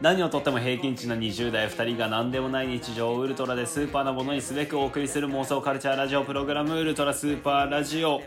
[0.00, 8.22] 何をとっても平均値の20代2人が何でもない日常をウルトラでスーパーなものにすべくお送りする妄想カルチャーラジオプログラムウルトラスーパーラジオ。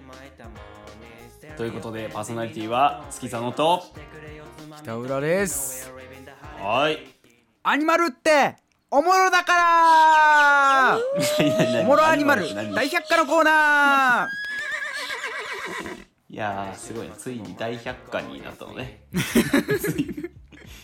[1.57, 3.83] ということでパーソナリティは月佐野と
[4.83, 5.93] 北浦です。
[6.59, 6.99] はい。
[7.63, 8.57] アニマルって
[8.89, 10.99] おもろだから!
[11.81, 14.27] おもろアニマル何大百科のコーナ
[16.29, 17.13] いやーすごいね。
[17.17, 19.03] ついに大百科になったのね。
[19.79, 20.31] ついに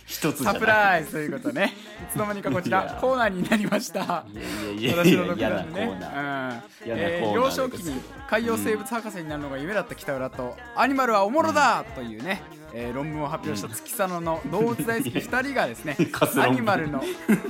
[0.08, 1.74] 一つサプライズということね。
[2.10, 4.26] いつの間にかこちらコーナーになりました。
[4.34, 12.42] いやいやいや私のいや嫌な録画にね、幼少期に海洋生物博士になるのが夢だった北浦と、アニマルはおもろだというね、
[12.74, 15.96] えー論文を発表した月佐野の動物大好き2人がですね
[16.38, 17.04] アニマルの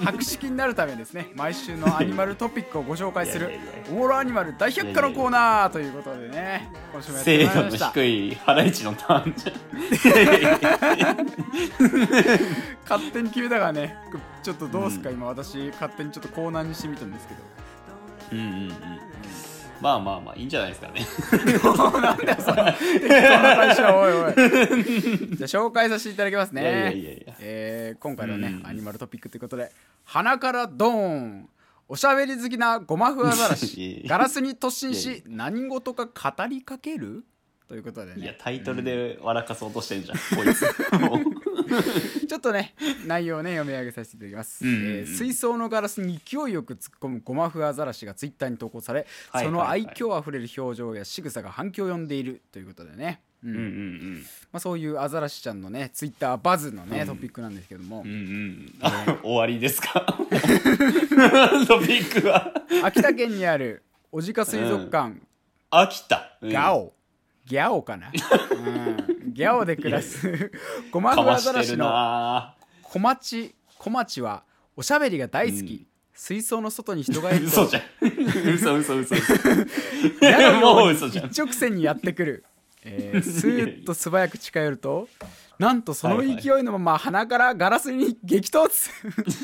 [0.03, 7.91] 博識になるためにですね毎週のアニマルトピックをご紹介するいやいやいやおもろアニマル大百科のコーナーということでね今週もやって精度のまいりました。
[7.91, 9.53] 低いハライチのターンじゃ。
[9.53, 11.27] ん
[12.89, 13.95] 勝手に決めたからね
[14.43, 17.41] ちょっとどうすか、今私勝手にちょっとコーナーにしてみたんですけど。
[18.33, 18.73] うんうんうん
[19.81, 21.05] まあまあまあいいんじゃないですかね。
[22.01, 24.33] なんだよその適当な対象おいおい。
[24.33, 26.61] じゃあ紹介させていただきますね。
[26.61, 28.67] いやいやいやえー今回のね、うん。
[28.67, 29.71] アニマルトピックということで
[30.03, 31.49] 鼻からドーン。
[31.89, 34.01] おしゃべり好きなゴマフアザラシ。
[34.03, 37.23] やガラスに突進し何事か語りかける？
[37.69, 40.65] ということでいやねタイトルで笑かそうとしてんじゃん、こいつ
[42.27, 42.73] ちょっとね
[43.05, 44.83] 内容をね読み上げさせていただきます、うんうんうん。
[44.83, 53.51] えー水槽のガラスに勢いよく突っ込むゴマフアザラシがツイッターに投稿され、はいその愛嬌あふれる表情や仕草が反響を呼んでいるということでね、うん。
[53.51, 57.07] うんうんまあ、そういうアザラシちゃんのねツイッターバズのね、うん。
[57.07, 58.17] トピックなんですけども、うんうん。
[58.17, 60.05] うんあ終わりですか？
[61.67, 62.53] トピックは。
[62.83, 65.15] 秋田県にある小鹿水族館、
[65.71, 66.53] 飽きた、うん。
[66.53, 66.93] ガオ。
[67.45, 68.11] ギャオかな、
[68.51, 70.51] うん、ギャオで暮らす。
[70.89, 72.55] ゴマかフアのな。
[72.81, 74.41] 小町小町は
[74.75, 75.87] おしゃべりが大好き、うん。
[76.11, 77.65] 水槽の外に人がいると。
[77.65, 77.83] 嘘じゃん。
[78.55, 79.15] 嘘嘘嘘。
[79.15, 81.25] 嘘矢のもようにう嘘じゃん。
[81.27, 82.45] 一直線にやってくる、
[82.83, 85.07] えースーッと素早く近寄ると
[85.59, 88.89] なんとその勢いのまま鼻からガラスに激突。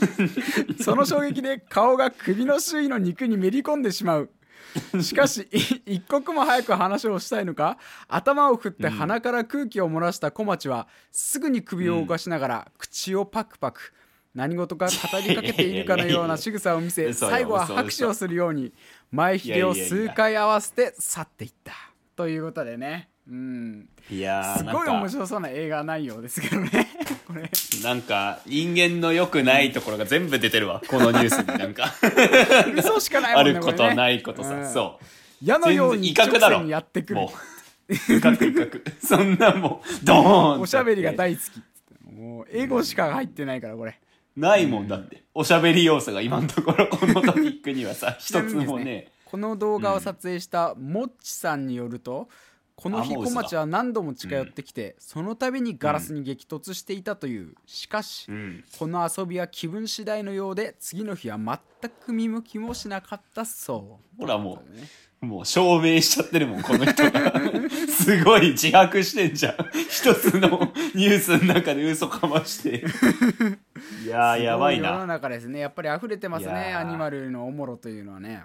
[0.83, 4.31] その衝撃で顔が首の周囲の肉にめり込んでしまう
[5.01, 5.47] しかし
[5.85, 7.77] い一刻も早く話をしたいのか？
[8.07, 13.93] 頭を振って鼻から空気を漏らした小町はすぐに首を動かしながら口をパクパク
[14.33, 18.73] 何事か語りかけているかのような仕草を見せ最後は嘘拍手をするように
[19.11, 21.73] 前ひれを数回合わせて去っていった。
[22.15, 23.87] ということでねうん。
[24.09, 26.89] いやーすごい面白そうな映画内容ですけどね。
[27.25, 27.49] これ。
[27.83, 30.81] なんか人間の良くないところが全部出てるわ。
[30.87, 31.47] このニュースに。
[31.57, 31.93] なんか。
[32.77, 34.71] 嘘しかないもあんねることないことさ、うん。
[34.71, 35.05] そう。
[35.45, 36.65] 矢のように威嚇だろ。
[36.67, 37.21] やってくる。
[37.21, 37.33] も
[37.89, 37.93] う。
[37.93, 39.05] 威嚇威嚇。
[39.05, 42.13] そんなもうドーンおしゃべりがだ大好き。
[42.13, 43.99] もうエゴしか入ってないからこれ。
[44.35, 45.23] ないもんだって。
[45.33, 49.07] おしゃべり要素が今のところこのトピックにはさ 一つもね。
[49.25, 52.29] この動画を撮影したもっちさんによると、
[52.75, 57.53] この日小町は何度も近寄ってきて、その度にガラスに激突していたという。
[57.65, 58.63] しかし、うん。
[58.77, 64.19] この遊びは気分次第のようで次の日は全く見向きもしなかったそう。
[64.19, 64.87] ほらもうね
[65.21, 67.09] うもう証明しちゃってるもんこの人。
[67.11, 67.33] が
[67.87, 69.55] すごい自白してんじゃん。
[69.89, 72.83] 一つのニュースの中で嘘かまして。
[74.03, 75.59] いやーやばいすご世のな中ですね。
[75.59, 78.43] やっぱり溢れてますねアニマルのおもろというのはね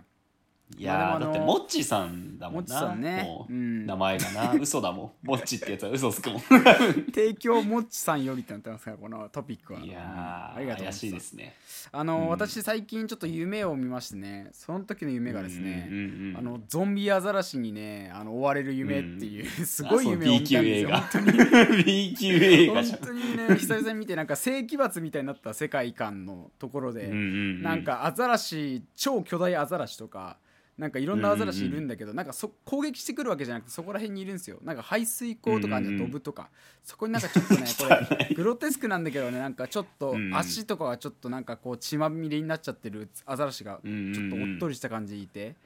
[0.76, 2.66] いやーもあのだってモッチさんだもんな。
[2.66, 3.22] モッチさんね。
[3.22, 3.86] もううん。
[3.86, 4.52] 名前がな。
[4.60, 5.26] 嘘だもん。
[5.26, 6.40] モッチってやつは嘘つくもん。
[7.14, 9.80] 提供もっちさんよりってなってますからこのトピックは。
[9.80, 11.06] いやありがとうございます。
[11.06, 11.54] いですね。
[11.90, 12.28] あの、うん。
[12.28, 14.48] 私最近ちょっと夢を見ましてね。
[14.52, 21.84] その時の夢がですね、うんうんうんあのゾンビアザラシにねあの追われる夢っていう、すごい夢を見 B 級たんですよ映画本当に。
[21.84, 30.38] B 級映画じゃ当にね久々に見てなんか世紀末みたいになった世界観のところで、うんうなんかアザラシ超巨大アザラシとか
[30.78, 34.58] なんかいろんなアザラシいるんだけど、なんかそ攻撃してくるわけじゃなくてそこら辺にいるんですよ。
[34.62, 36.50] なんか排水溝とかあるじゃんうんうんドブとか
[36.84, 37.66] そこになんかちょっとね
[38.08, 40.26] これグロテスクなんだけどねなんかちょっとうん。
[40.26, 45.56] うん足とかがちょっとなんかこう血まみれになっちゃってるアザラシがちょっとおっとりした感じでいて。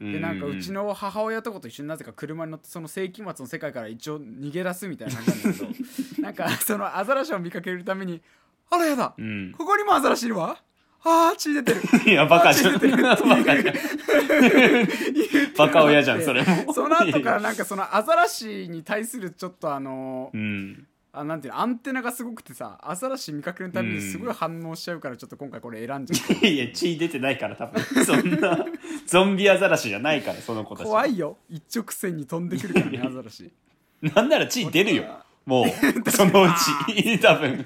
[0.00, 5.70] でなんかうちの母親とかと一緒になぜか車に乗ってその世紀末の世界から一応逃げ出すみたいな感じなんだけど
[6.20, 8.20] なんかそのアザラシを見かけるために
[8.70, 9.52] あらやだ、うん。
[9.56, 10.60] ここにもアザラシいるわ
[11.04, 11.80] あー血出てる。
[12.10, 12.72] いやバカじゃん。
[12.74, 13.74] バカじゃん
[15.56, 16.72] バカ親じゃんそれも。
[16.72, 20.86] その後からなんかそのアザラシに対するちょっとあのうん。
[21.16, 28.04] あなんていうのアンテナがすごくてさアザラシ見かけるたびにすごい反応しちゃうからちょっと今回これ選んじゃっいや血出てないから多分。
[28.04, 28.66] そんな
[29.06, 31.36] ゾンビアザラシじゃないからその子たちた怖いよ。
[31.48, 33.52] 一直線に飛んでくるからねアザラシ。
[34.02, 35.04] なんなら血出るよ。
[35.46, 35.66] もう
[36.10, 36.48] そのう
[36.94, 37.64] ち多分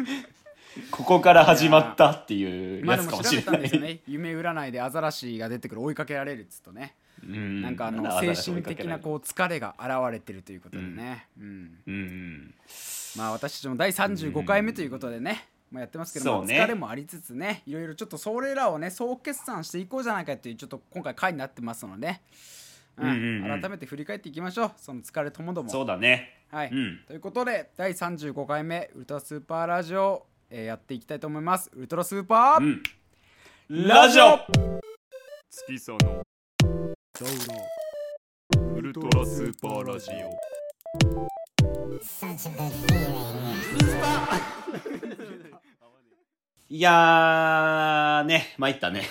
[0.91, 3.61] ここから始まったっていうまあやつかもしたれない。
[3.61, 4.01] んですよね。
[4.07, 7.63] 夢占いでアザラシが出てくる追いかけられるっつうとね、うん。
[7.63, 11.45] なんかあの精神的なこう疲れが現れてるということでね、うん
[11.87, 11.95] うん。
[11.95, 12.55] うん。
[13.17, 16.61] まあ私たちも第35回目ということでね、まあ、やってますけど、まあそうね。
[16.61, 22.21] 疲れもありつつねいろいろちょっとそれらをね総決算していこうじゃないかっていうちょっと今回回になってますので、
[22.97, 23.11] うん。
[23.11, 23.61] うんうんうん。
[23.61, 24.73] 改めて振り返っていきましょう。
[24.77, 25.71] その疲れともども。
[25.71, 26.35] そうだね。
[26.51, 27.01] はい、うん。
[27.07, 31.71] ということで第35回目ウルトラスーパーラジオ、えーやっていきたいと思います。
[31.75, 32.83] ウルトラスーパー、うん。
[33.87, 34.39] ラジオ。
[35.51, 36.23] 月さの。
[38.75, 40.15] ウルトラスーパーラジオ。
[46.71, 49.03] いやーね参ったね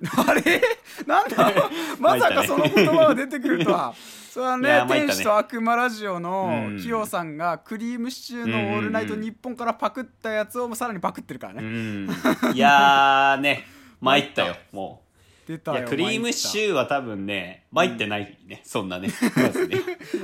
[0.28, 0.60] あれ？
[1.06, 1.52] なんだ？
[1.98, 3.94] まさかその言葉が出てくるとは。
[4.30, 4.84] それはいね。
[4.88, 6.80] 天使と悪魔ラジオのうん。
[6.80, 12.08] キヨさんがクリームシチューの「オールナイトニッポン」からパクったやつをさらにパクってるからうねん。
[12.54, 13.66] いやーね
[14.00, 15.02] 参ったよも
[15.46, 19.10] 出たよういやクリームシチュューは多分ね参ってないねそんなね。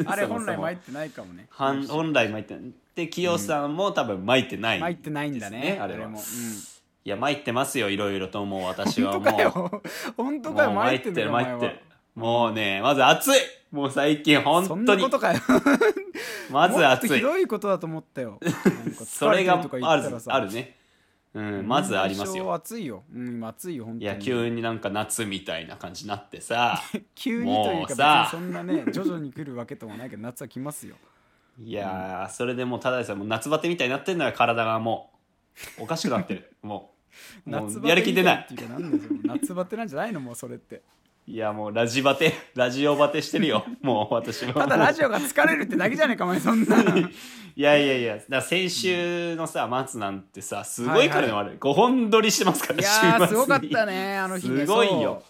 [0.07, 1.47] あれ本来参ってないかもね。
[1.51, 2.63] 本来参ってない。
[2.95, 6.09] でキヨさんも多分参ってない参ってないんだねあれは。
[6.09, 6.25] も、うん、
[7.09, 9.33] いや参ってますよいろいろともう 私は本もう。
[9.33, 9.83] 当かよ。
[10.15, 10.73] 本当かよ。
[10.73, 11.31] 参ってる
[12.15, 13.31] もうねまず暑い。
[13.71, 15.03] もう最近そん本当に。
[15.03, 15.41] なことかよ。
[16.53, 17.09] まず暑い。
[17.17, 18.39] ひどいことだと思ったよ。
[19.07, 20.77] それがあるあるね。
[21.33, 22.53] うんまずありますよ。
[22.53, 23.05] 暑いよ。
[23.11, 24.05] うん今暑いよ本当に。
[24.05, 26.79] いや急になんか夏みたいな感じになってさ。
[27.15, 30.97] 急にというかさにそんなね徐々に来るわけともないけど夏は来ますよ。
[31.59, 35.19] いやーそれでもうただでさえもう夏バテみたいになってんのよ体がもう。
[35.79, 36.53] おかしくなってる。
[36.63, 36.98] もう
[37.45, 40.83] もうやる気出ない夏バテみたっていうかなんだよ夏バテなんじゃないのもうそれって。
[41.27, 43.65] いやもうラジバテラジオバテしてるよ。
[43.83, 46.77] もう私はただラジオが疲れるってだけじゃねえかお前そんな。
[47.55, 51.57] いやいやいやだ先週のさ松なんてさすごい彼の悪い。
[51.57, 54.61] 5本撮りしてますからいやすごかったねあの日ね。
[54.61, 55.23] すごいよ。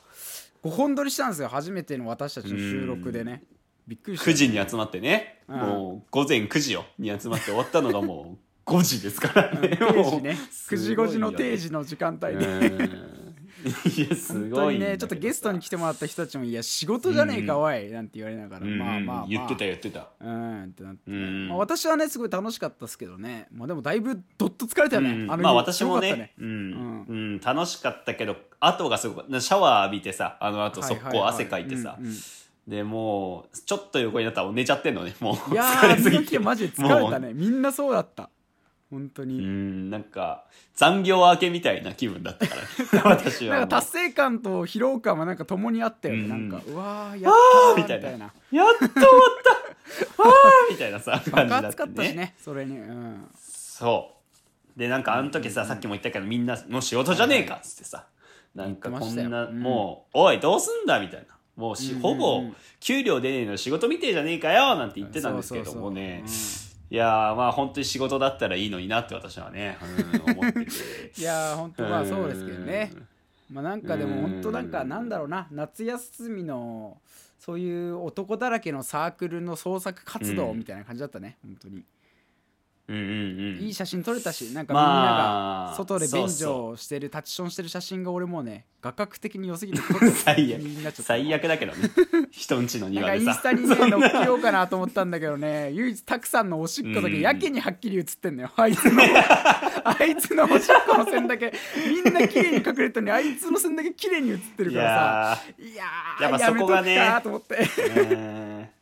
[0.62, 3.42] 5本撮りしたんですよ初めての私たちの収録でね。
[3.88, 5.58] びっくりした9時に集まってね、うん。
[5.58, 6.84] もう午前9時よ。
[6.98, 10.36] に集まって終わったのがもう5時ですからね、定時ね。
[10.68, 12.46] 9時5時の定時の時間帯で。
[12.46, 12.84] う
[13.14, 13.18] ん
[13.64, 19.26] いやす本ごいねちょっとゲストに来てもらった人たちも「いや仕事じゃねえかおい」なんて言われながら、うんまあまあまあ。
[19.28, 20.08] 言ってた言ってた。
[20.20, 21.48] うんってなって、うん。
[21.48, 23.48] まあ、私はねすごい楽しかったですけどね。
[23.50, 25.32] まあでもだいぶどっと疲れたよね、うん。
[25.32, 26.32] あの日まあ私もすごかったね。
[26.38, 27.04] うん。
[27.08, 27.40] うん。
[27.40, 31.98] 楽しかったけど後がすごくシャワー浴びてさあの後速攻汗かいてさ。
[32.66, 35.16] でもうちょっと横になったら寝ちゃってんのね。
[35.20, 36.24] もういや疲れすぎて。
[36.26, 37.32] 日マジで疲れたね。
[37.34, 38.30] みんなそうだった
[38.90, 40.44] 本当うに、んなんか
[40.74, 42.68] 残業明けみたいな気分だったからね
[43.04, 43.56] 私は。
[43.58, 46.28] なんか達成感と疲労感はなんか共にあったよね、うん。
[46.48, 47.32] なんかうわーやっ
[47.76, 48.32] たーみたいな。
[48.50, 50.22] やっと終わった。
[50.22, 52.78] わーみたいなさ感じだったしねそれに。
[52.78, 54.14] うんそ
[54.76, 54.78] う。
[54.78, 58.06] でなんかあの時ささっきも言ったけどみんなもう仕事じゃねえかっつってさ。
[58.54, 59.60] なんかこんなうん。
[59.60, 61.36] もうおいどうすんだみたいな。
[61.56, 62.44] もうしうんほぼうん。
[62.46, 66.22] うん給料出ねえの仕事みてえじゃねえかよなんて言ってたんですけどもね
[66.90, 69.78] いやーまあ本当に仕事だったらいいのになって私はね、
[70.24, 70.70] うん、思ってて。
[71.20, 72.92] いやー本当まあそうですけどね。
[73.50, 75.48] まあなんかでも本当なんかうんなんだろうな。
[75.50, 76.98] 夏休みの
[77.38, 81.84] そういう男だらけのサークルの創作活動みたいな感じだったね本当に
[82.88, 83.04] うんうんう
[83.60, 83.64] ん。
[83.64, 90.60] いい写真撮れたしなんかみんなまあが外で便所をしてるタッチションしてる写真が俺もうね画角的に良すぎて撮って 最悪。
[90.60, 91.90] 気になっちゃった最悪だけどね。
[92.30, 98.50] 人んちのなんかインスタにね載っけようかなと思ったんだけどね唯一たくさんのおしっこだけやけにはっきり写ってんのよ。
[98.56, 99.02] あいつの
[99.84, 101.52] あいつのおしっこの線だけ
[102.04, 105.42] みんな綺麗に隠れてるのにあいつの線だけ綺麗に写ってるいからさ。
[105.58, 106.94] やいやーやっぱそこがね。
[106.94, 107.56] やめとくかと思って。
[107.64, 108.16] ー。
[108.16, 108.77] ね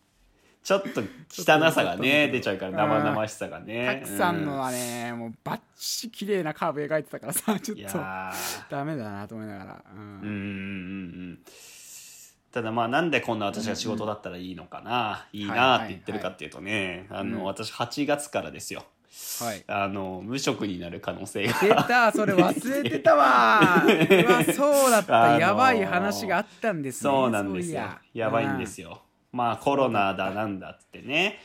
[0.66, 2.76] ちょっと汚さがね出ちゃうからうん。
[2.76, 4.00] 生々しさがね。
[4.02, 8.32] たくさんのうはねもうバッチ綺麗なカーブ描いてたからさちょっいとや
[8.68, 10.00] ダメだなと思いながら、うん。
[10.00, 11.38] ーうんうん
[12.50, 17.44] ただまあなんでこんな私が仕事だったらいいのかな、いいなって言ってるかっていうとね、あのうん。
[17.44, 18.87] 私8月からですよ。
[19.40, 19.62] はい。
[19.68, 21.54] あの無職になる可能性が。
[21.61, 23.85] 出たそれ忘れてたわ。
[23.87, 27.11] うわそうだった、あのーやばい話があったんですね。
[27.11, 27.82] そうなんですよ。
[28.14, 28.30] や。
[28.30, 29.02] ばいんですよ、よ、
[29.37, 31.38] まあコロナだなんだってね。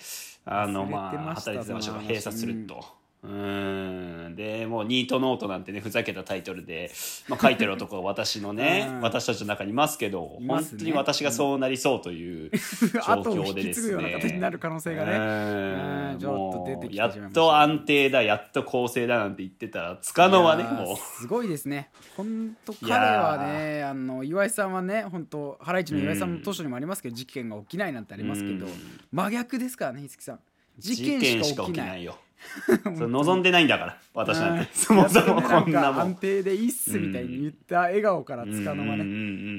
[0.46, 2.84] あのまあ働いてた場所が閉鎖すると
[3.24, 4.36] うーん。
[4.36, 6.92] でもうニートノートなんてねふざけたタイトルで、
[7.28, 9.02] まあ、書いてる男が私のね うん。
[9.02, 10.80] 私たちの中にいますけど本いますね。
[10.80, 12.52] 当に私がそうなりそうという
[13.06, 15.12] 状後を引き況でです継ぐようなね形になる可能性がね。
[15.12, 16.12] うん。
[16.14, 16.20] うん。
[16.20, 21.90] ちょっと出てきてしまいましたもうやっと安定だやっと公正だなんて言ってたらつかの間ねいやーもうすごいですね。
[22.18, 28.72] 本当い彼やはねあの岩井さんはね本当ハライチの岩井さんの図書にもありますけど、事件が起きないなんてありますけど、うん。
[29.12, 30.40] 真逆ですからね五木さん。
[30.78, 32.18] 事事件件しか起きないよ
[32.98, 35.70] そう望んでないんだから私なんうんて そもそもこんなもん。
[35.70, 39.10] んか安定でいいっすみたいに言った笑顔からつかの間ね、うん。
[39.10, 39.18] うんう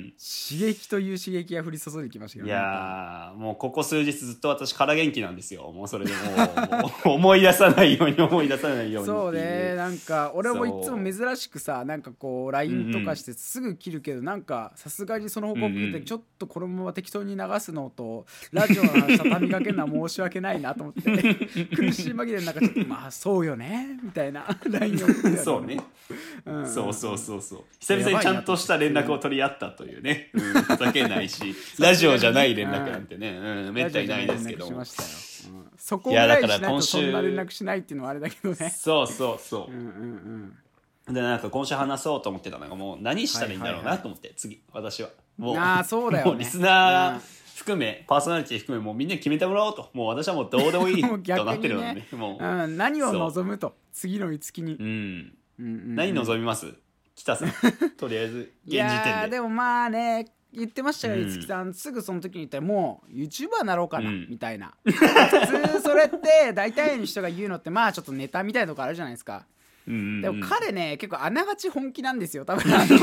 [0.08, 5.70] ん刺激という刺激が降り注いできましたけどうんいやーもうここ数日ずっと私空元気なんですよ。
[5.72, 21.02] もうそれでもう思い出さないように思い出さないようにそうねなんか俺もいつも珍しくさなんかこう LINE とかしてすぐ切るけど、なんかさすがにその報告うんうんでちょっとこのまま適当に流すのとラジオの話畳みかけるのは申し訳ないなと思って
[21.74, 25.80] 苦しい紛れになんかちょっと まあそうよねみたいな LINE を送ってたよそうね、
[26.44, 26.68] うん。
[26.68, 27.64] そうそうそうそう。
[27.80, 35.70] 久々にちゃんとした連絡を取り合ったというね、うん、ふざけないし ラジオじゃない連絡なんてね、うん、めったにないですけどラジオで連絡しましたよ、うん。
[35.76, 38.70] そこぐらいしないとそんな連絡しないっていうのはあれだけどね。
[38.76, 39.78] そうそうそううん
[41.08, 41.14] うん。
[41.14, 45.10] でなんか今週話そうと思ってたのがもう何したらいいんだろうなと思って、次私は。
[45.36, 46.30] もうあーそうだよね。
[46.30, 47.20] もうリスナー
[47.62, 49.88] 含めパーソナリティ含めもうみんなに決めてもらおうと。
[49.94, 52.06] もう私はもうどうでもいいとなってるので ね。
[52.12, 52.66] もう、う。
[52.66, 54.74] ん、何を望むと次の月に。
[54.74, 55.94] う、ん、うんうんうん。
[55.94, 56.66] 何望みます？
[57.14, 57.52] 北さん。
[57.96, 59.36] とりあえず現時いやー点で。
[59.36, 61.28] でもまあね言ってましたようん。
[61.28, 64.26] 五木さん、すぐその時に言ったらもう YouTuber になろうかな、うん。
[64.28, 64.74] みたいな。
[64.84, 69.46] 普通それって大体の人が言うのってまあちょっとネタみたいなとこあるじゃないですか。
[69.86, 72.72] うんでも彼ね結構あながち本気なんですよ多分。
[72.72, 72.98] あの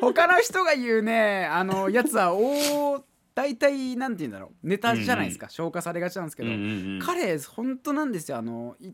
[0.00, 3.04] 他の人が言うねあのやつはお
[3.34, 4.68] 大体なんて言うんだろう。
[4.68, 6.98] ネタじゃないですか、消化されがちなんですけど、うんうんうん。
[7.00, 8.38] 彼本当なんですよ。
[8.38, 8.92] あのい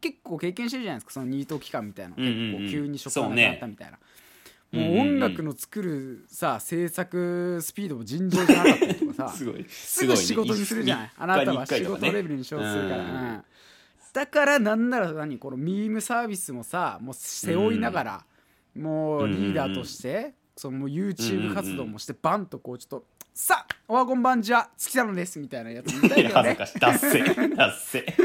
[0.00, 1.12] 結構経験してるじゃないですか。
[1.12, 2.62] そのニート期間みたいな、うんうんうん。
[2.62, 3.98] 結構急に職がなくなったみたいな、ね
[4.70, 5.00] もううんうんうん。
[5.14, 9.28] 音楽の作るさ制作スピードも尋常じゃなかったりとかさ。
[9.36, 9.64] すごい。
[9.68, 13.10] すぐ仕事にするじゃない、あなたは仕事レベルに勝負するから、うん。
[13.10, 13.44] うん。
[14.12, 18.24] だからなんなら何このミームサービスもさもう背負いながら、
[18.76, 26.34] もうリーダーとして、その YouTube 活動もしてバンとこうちょっと「さあおはこんばんじゃ月太郎です」みたいなやつ見たいよね。
[26.34, 26.80] 恥ずかしい。
[26.80, 28.16] 達成達成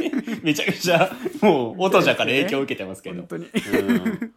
[0.42, 1.12] めちゃくちゃ
[1.42, 3.18] もう音じゃから影響を受けてますけど。
[3.18, 3.46] 本当に。
[3.46, 4.34] うん。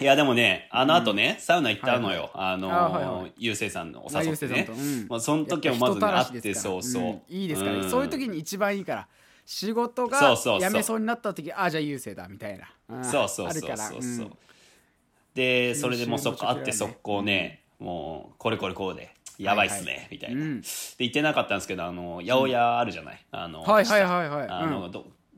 [0.00, 6.72] いやでもねあの後ね、サウナ行ったのよ、あのあはいはいゆうせいさんのお誘ってねうんまあ、その時もまずねやっぱ会って人たらしですから。
[6.72, 7.90] そうそう、んいいですからね、ん。
[7.90, 9.08] そういう時に一番いいから。
[9.46, 10.68] 仕事がそうそうそう。
[10.68, 13.04] 辞めそうになった時あじゃあ優勢だみたいな、ん。
[13.04, 14.02] そうそうあるからそう。
[14.02, 14.32] そうそう、ん
[15.34, 20.60] でそれでもうそこ会って速攻ね、もうこれこれこうでやばいっすね、みたいな、うん。
[20.60, 20.66] で
[20.98, 24.48] 言ってなかったんですけどあの八百屋あるじゃない、あのはいはいはいはい。
[24.48, 24.90] あの、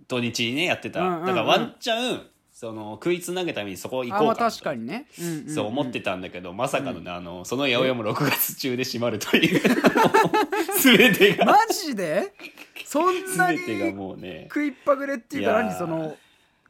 [0.08, 5.06] 土日にねやってた、だからワンチャンその食いつなげためにそこ行こうか確かにね、
[5.46, 9.60] そう思ってたんだけど、まさかのね、あのその八百屋も6月中で閉まるという
[10.82, 11.44] 全てが。
[11.46, 12.32] マジで？
[12.84, 14.44] そんなに全てがもうね。
[14.44, 16.16] 食いっぱぐれっていうか何その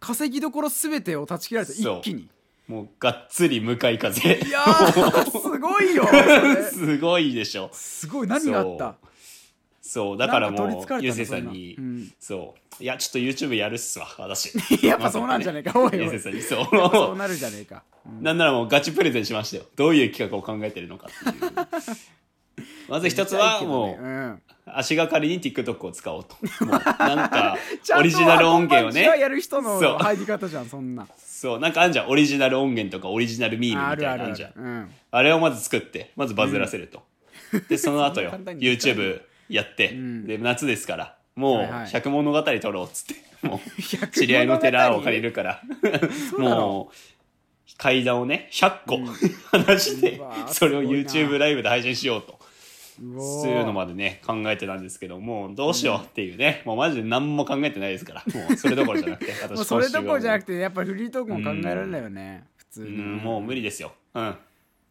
[0.01, 2.29] 稼ぎどころ全てを断ち切られた一気に
[2.69, 4.21] もうがっつり向かい風。
[4.21, 6.63] いやーすごいよそれ。
[6.71, 7.71] すごいでしょ。
[7.73, 8.95] すごい何があった？
[9.81, 10.19] そう。
[10.19, 12.13] だからもうゆうせいさんにうん。
[12.19, 12.83] そう。
[12.83, 14.53] いやちょっと YouTube やるっすわ私。
[14.85, 16.65] やっぱそうなんじゃねえかおいゆうせいさんにそう。
[16.71, 18.23] そうなるじゃねえか、うん。
[18.23, 19.63] なんならもうガチプレゼンしましたよ。
[19.77, 21.53] どういう企画を考えてるのかっていう。
[22.89, 24.43] まず一つはもううん。
[24.69, 26.35] 足がかりに TikTok を使おうと。
[26.65, 27.57] もうなんか
[27.97, 29.03] オリジナル音源をね。
[29.05, 29.99] やる人のそう。
[29.99, 31.07] 入り方じゃんそんな
[31.47, 31.59] そう。
[31.61, 32.09] なんかあんじゃん。
[32.09, 34.91] オリジナル音源とかオリジナルミームみたいなのあんじゃん。
[35.13, 37.05] あれをまず作ってまずバズらせると、
[37.69, 40.27] でその後よ YouTube やって、ん。
[40.27, 43.27] で夏ですからもう百物語撮ろうっつって。
[43.47, 45.63] もう知り合いの寺を借りるから。
[46.37, 46.95] もう
[47.79, 48.99] 階段をね100個、
[49.57, 52.36] 話してそれを YouTube ライブで配信しようと
[52.99, 53.63] そうい。
[53.63, 58.25] うのまでね考えてたんですけどもうどうしようっていうね、もうマジで何も考えてないですから。
[58.33, 62.45] もうそれどころじゃなくて 私もうそれどころじゃなくててやっぱりフリートークも考えられないよね。
[62.57, 63.93] 普通うにんもう無理ですよ。
[64.15, 64.37] うん。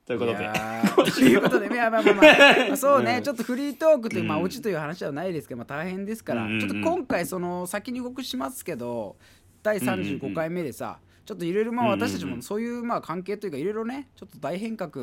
[0.05, 0.47] ということで。
[1.11, 2.77] ということで、まあまあまあ、まあ。
[2.77, 4.43] そうね、うんちょっとフリートークという、まあ、うん。
[4.43, 9.17] オチという話ではないですけど、まあ、大変ですから、ちょっと今回、その先に告知しますけど、
[9.63, 15.01] 第35回目でさ、ちょっといろいろまあ私たちもそういうまあ関係というかいろいろねちょっと大変革考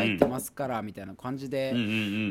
[0.00, 1.72] えてますからみたいな感じで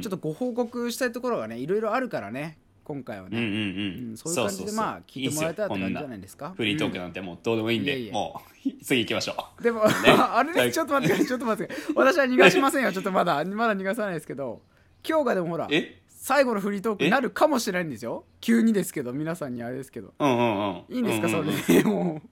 [0.02, 4.10] ちょっとご報告したいところがねいろいろあるからね今回はね、うんうんうん。
[4.10, 6.54] うんそういう感じでまあ聞いてもらえたらって感じじゃないですか？
[6.56, 11.74] フリートークなんてもうどうでもいいんで、もう次行きましょでも、 あれね、ちょっと待ってください、ちょっと待って。
[11.96, 14.62] 私は逃がしませんよ、ちょっとまだ、まだ逃がさないですけど、
[15.08, 15.70] 今日がでもほら
[16.10, 18.26] 最後のフリートークになるかもしれないんですよ。
[18.42, 20.14] 急にですけど、皆さんにあれですけど。
[20.20, 20.76] うんうんうん。
[20.90, 21.84] いいんですか、ううそれで。
[21.84, 22.30] もう。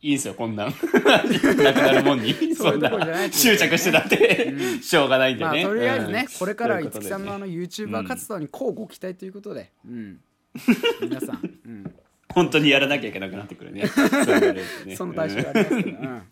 [0.00, 0.68] いいんすよこんなん。
[0.70, 2.32] なくなるもんに。
[2.54, 2.90] そんな。
[3.32, 6.38] 執着してたって、しょうがないんでまあ、ね、とりあえずね、うん。
[6.38, 10.20] これから五木さんのあの YouTuber 活動にこうご期待ということで、うん。
[11.02, 11.94] 皆さん、うん。
[12.32, 13.88] 本当にやらなきゃいけなくなってくるね。
[14.96, 16.22] そ の対象がありますけど、うん。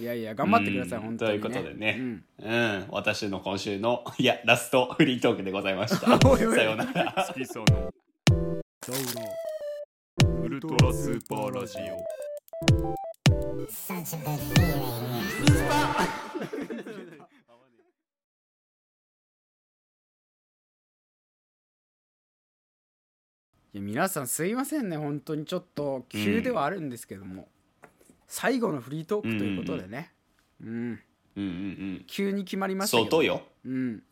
[0.00, 1.04] いやいや、頑張ってください、うん。
[1.04, 1.38] 本当に、ね。
[1.40, 1.96] ということでね。
[1.98, 2.24] うん。
[2.40, 6.18] うん、私の今週のいやラストフリートークでございました。
[6.18, 7.26] さようなら。
[7.28, 7.64] 好きそう
[10.42, 13.02] ウルトラスーパーラジオ
[23.74, 27.48] いや皆さんすいませんね本当にちょっと急ではあるんですけども、
[28.26, 30.12] 最後のフリートークということでね。
[30.62, 33.42] うん、うんうん急に決まりうんましたけど相当よ。
[33.64, 34.02] うん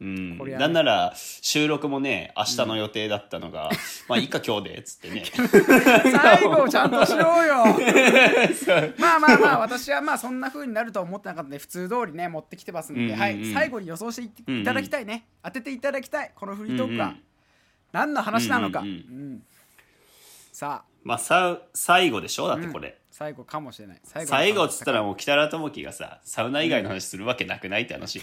[0.00, 3.70] ねなんなら収録もね明日の予定だったのが、
[4.08, 5.24] まあいいか今日でっつってね。
[5.30, 7.64] 最後ちゃんとしろよ。
[8.98, 13.20] まあまあまあ私はまあそんな風になるとは思ってなかったんで普通通りね持ってきてますんで、うんうんうん。
[13.20, 17.22] はい最後に予想していただきたいね、当てていただきたいこのフリートークが、うんうん。
[17.92, 18.94] 何の話なのか、うんうん。
[18.94, 19.42] うん
[20.60, 20.90] さあ。
[21.04, 22.46] まあさ最後でしょ？
[22.46, 24.00] だってこれ、最後かもしれない。
[24.04, 28.20] 最最後っつったらももう北原智樹がさサウナ以外の話するわけなくないって話。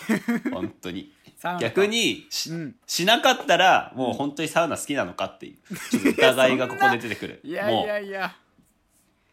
[0.53, 1.12] 本当に。
[1.36, 1.65] サウナか。
[1.65, 2.75] 逆にし,、うん。
[2.86, 5.75] しなかったらもう本当にサウナ好きなのかっていう。
[5.89, 7.41] ちょっと疑いがここで出てくる。
[7.44, 8.36] いやいやいや。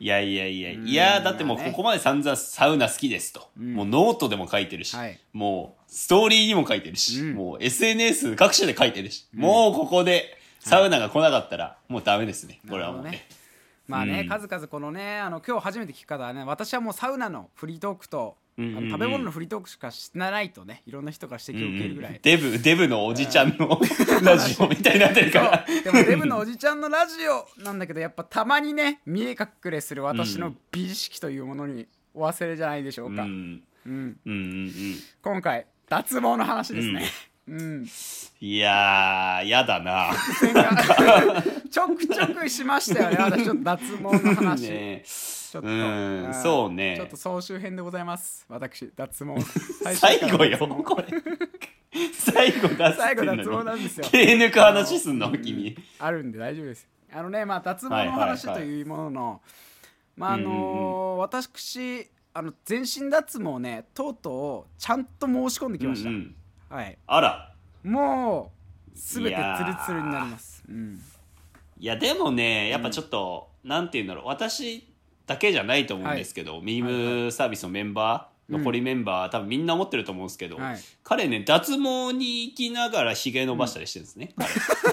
[0.00, 0.70] いやいやいや。
[0.70, 0.90] いん。
[0.90, 5.20] やだってもうここまで散々サウナ好きですと、もうノートでも書いてるし、はい。
[5.34, 7.34] もうストーリーにも書いてるし、うん。
[7.34, 10.34] もう SNS 各種で書いてるし、もうここで
[10.64, 13.11] サウナが来なかったらもうダメですね、これはもうね。
[13.11, 13.44] なるほど
[13.87, 14.28] まあね、うん。
[14.28, 23.78] 数々このねあの今日初めて聞く方はね私はもうサウナのフリートークと、食べ物のフリートークしかしてないとねいろんな人から指摘を受けるぐらい、デブデブのおじちゃんの
[24.23, 25.66] ラジオみたいになってるから。
[25.83, 33.30] でもデブのおじちゃんのラジオなんだけどやっぱたまにね見え隠れする私の美意識というものにお忘れじゃないでしょううか、うん。
[33.30, 33.62] ん。
[33.87, 34.35] うんうんう
[34.68, 34.73] ん。
[35.21, 40.13] 今回脱毛の話ですね、うんいやーやだな。
[41.71, 43.17] ちょくちょくしましたよね。
[43.19, 45.69] 私ちょっと脱毛の話、 ねちょっと。
[45.69, 46.35] うんん。
[46.35, 46.95] そうね。
[46.97, 48.47] ちょっと総集編でございます。
[48.49, 49.39] 私脱毛。
[49.95, 51.07] 最後よこれ。
[52.13, 54.07] 最後出す最後脱毛なんですよ。
[54.11, 55.30] 毛抜く話すんの？
[55.37, 55.76] 君。
[55.99, 56.89] あるんで大丈夫です。
[57.13, 59.43] あのねまあ脱毛の話というものの、
[60.17, 61.19] まああのーうんうん。
[61.19, 66.37] 私あの全身脱毛ねとうとうちゃんと申し込んできました、うんうん
[66.69, 66.99] はい。
[67.07, 67.55] あら。
[67.83, 68.53] も
[68.95, 70.65] うすべてツルツルになります。
[70.69, 71.00] うん。
[71.79, 74.27] いやでもねやっぱちょっと、なんて言うんだろう。
[74.27, 74.87] 私
[75.27, 80.78] だけじゃないと思うんですけど、ミームサービスのメンバー、残りメンバー多分みんな思ってると思うんですけど、はい。
[81.02, 84.35] 彼ね脱毛に行きながらひげ伸ばしたりしてるんですね、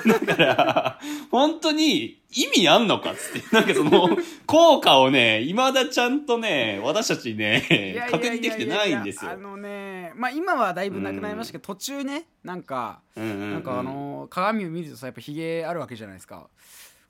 [0.03, 0.19] 彼。
[0.25, 3.47] だから本当に意味あんのかっつって。
[3.55, 9.31] なんかその効果をねいまだちゃんとね私たちね確認できてないんですよ。
[9.31, 13.51] あのねまあ今はだいぶなくなりましたけど、途中ねなんかうんうんうん。
[13.51, 16.47] なんかあのー鏡を見るとさやっぱヒゲあるわけじゃないですか。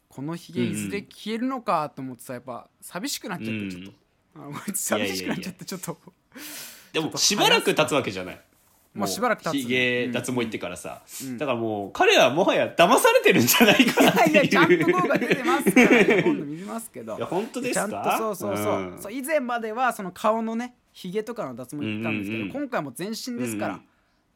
[0.10, 3.92] このヒゲいずれ消えるのかと思ってさやっぱ寂しくなっちゃってちょっと、
[4.36, 5.98] あのこいつ寂しくなっちゃってちょっと。
[6.94, 8.42] でもしばらく経つわけじゃない。
[8.94, 11.38] もうしばらく経つひげ脱毛行ってからさ、ん。
[11.38, 14.32] だからもう彼はもはや騙されてるんじゃないかなっていう。
[14.32, 17.18] いやいやちゃんと動画出てますから、ね、今度見ますけど。
[17.18, 17.88] いや本当ですか？
[17.88, 19.02] ちゃんとそうそうそう,、うん。
[19.02, 23.82] そう以前まではその顔のねひげとかの脱毛行ったんですけど、今回も全身ですから、うん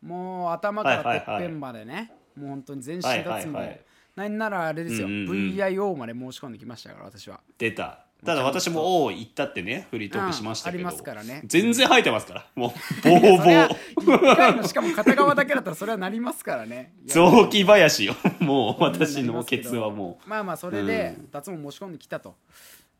[0.01, 3.81] もう頭からてっぺんまでね、もう本当に全身脱毛、はいはいはい
[4.15, 7.41] なんならあれですよ、VIO まで申し込んできましたから私は。
[7.58, 11.41] 出たただ私も「おお行った」ってねフリートークしましたけど、うんありますからね。
[11.45, 12.47] 全然生えてますから。
[12.56, 12.69] もう
[13.04, 14.32] ボーボー。
[14.32, 16.93] 一回のしかも片側だけだったらそれはなりますからね。
[17.06, 18.15] 雑木林よ。
[18.39, 22.36] もう私のケツはもまあまあそれでうん脱毛申し込んできたと。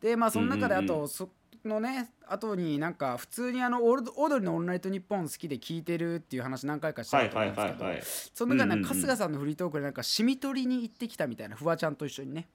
[0.02, 1.30] でまあその中であとそ
[1.64, 7.86] のね後になんか普通にあのオールドオードリーの「オールナイトニッポン」好きで聞いてるっていう話何回かしうたはいはいと思うんですけど。
[7.86, 12.48] はいはいその中春日さんのフリートークでなんかしみ取りに行ってきたみたいなフワちゃんと一緒にね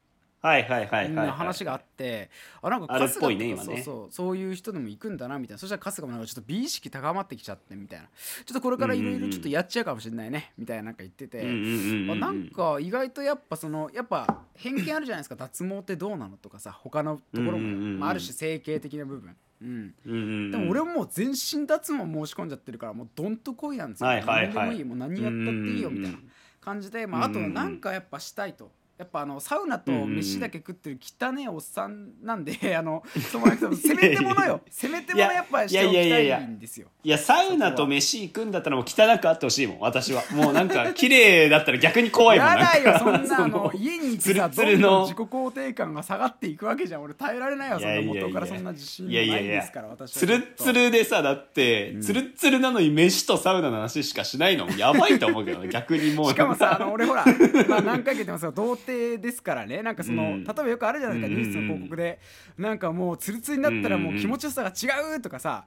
[0.42, 2.30] はいはいはい話があって
[2.62, 3.82] あなんか春日ぽいねとか今ね。
[3.82, 5.58] そうそうそういう人でも行くんだなみたいな。
[5.58, 8.06] そしたら春日もなんかちょっと美意識高まってきちゃってみたいな。
[8.06, 20.50] ちょっとこれからいろいろちょっとやっちゃうかもしれないねみたいななんか言ってて、なんか意外とやっぱそのやっぱ偏見あるじゃないですか脱毛ってどうなのとかさ他のところも、まあ、ある種整形的な部分、うん、うんうんうん。
[20.50, 24.54] でも俺も全身脱毛申し込んじゃってるからもうどんとこいなんですよ、はいはいはい。
[24.54, 26.18] 何でもいいもう何やったっていいよみたいな
[26.62, 28.70] 感じで、まあ、あとなんかやっぱしたいと。
[29.00, 34.60] やっぱあのサウナと飯だけ食ってる汚ねえおっさんなんで あの そうなくてもせめてものよ。
[34.68, 36.88] せめてものやっぱしておきたいんですよ。
[37.02, 40.22] いやサウナと飯行くんだったらもう汚くあってほしいもん私は。
[40.32, 42.48] もうなんか綺麗だったら逆に怖いもん。
[42.48, 47.02] やだよそなんなあの 家にいてさどんどん自己肯定感が下がっていくわけじゃん。
[47.02, 48.46] 俺耐えられないよそんな元から。
[48.46, 50.20] そんな自信ないですから私は。
[50.20, 54.66] ツルッツルでさだって、ツルッツルなのに飯とサウナの話しかしないの。
[54.66, 56.30] もやばいと思うけどね逆にもう。
[56.30, 57.24] しかもさあの俺ほら、
[57.68, 59.82] まあ、何回か言ってますが童貞ですからね。
[59.82, 60.44] なんかその、うん。
[60.44, 62.18] 例えばよくあるじゃないですかうんニュースの広告で。
[62.58, 65.64] なんかもうツルツルになったらもう気持ちよさが違うとかさ。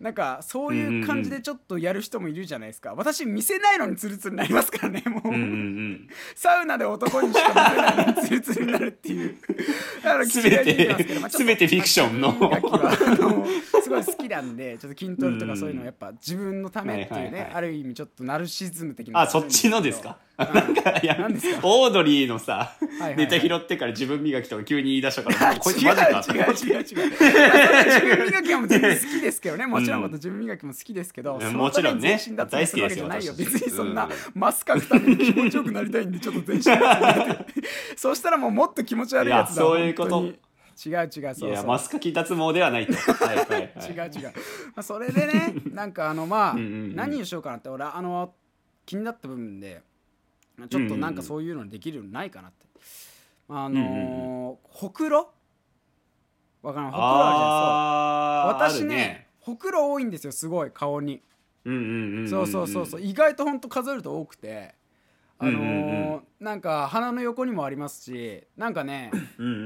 [0.00, 2.92] なんかそういう感じでちょっとやる人もいるじゃないですか。
[2.96, 6.08] 私見せないのにツルツルになりますからねもう、うんうんうん。
[6.34, 9.36] サウナで男にしか見せないのにツルツルになるっていう。
[10.04, 12.32] あのすべ気がしてまあて、ちょっとすべてフィクションの。
[13.80, 17.52] すごい好きなんで ちょっと筋トレとかそういうのやっぱ自分のためっていうね、はいはいはい。
[17.54, 20.08] ある意味ちょっとナルシズム的なあ、そっちのですか？
[20.08, 26.32] うんなんか、いや何ですか、オードリーのさはいはい、ネタ拾ってから自分磨きとか急に言い出したから、あ こいつ違うマジかって。
[26.32, 26.82] 違う思って違う違う。
[26.82, 32.02] 自分磨きはもう全然好きですけどねもちろん自分磨きも好きですけど、うんそのもちろんね。
[32.02, 37.54] ために全身脱毛するわけじゃないよ大好きですよ別にそんな私マスかくために気持ちよくなりたいんでちょっと全身脱毛やって
[37.96, 40.10] そうしたらもうもっと気持ち悪いやつだいやそういうこと。
[40.10, 40.38] 本当に。
[40.84, 41.50] 違う違うそうそう。
[41.50, 42.94] いや、マスカキ脱毛ではないと。
[42.94, 43.60] はいはいはい。
[43.60, 44.32] 違う違う、ま
[44.76, 46.96] あ、それでねなんかあのまあうんうんうん。
[46.96, 48.32] 何をしようかなって俺あの
[48.86, 49.82] 気になった部分で
[50.68, 52.66] ちょっとなんかそういうのできるようにないかなって。
[53.48, 55.30] あのーほくろ？
[56.62, 56.90] わからん。
[56.90, 59.28] ほくろあるじゃ私ね。
[59.40, 61.22] ほくろ多いんですよすごい顔に。
[61.64, 61.70] そ
[62.42, 63.00] うそうそうそう。
[63.00, 64.74] 意外とほんと数えると多くて。
[65.38, 69.12] あのーうんうんなんか鼻の横にもありますしなんかね。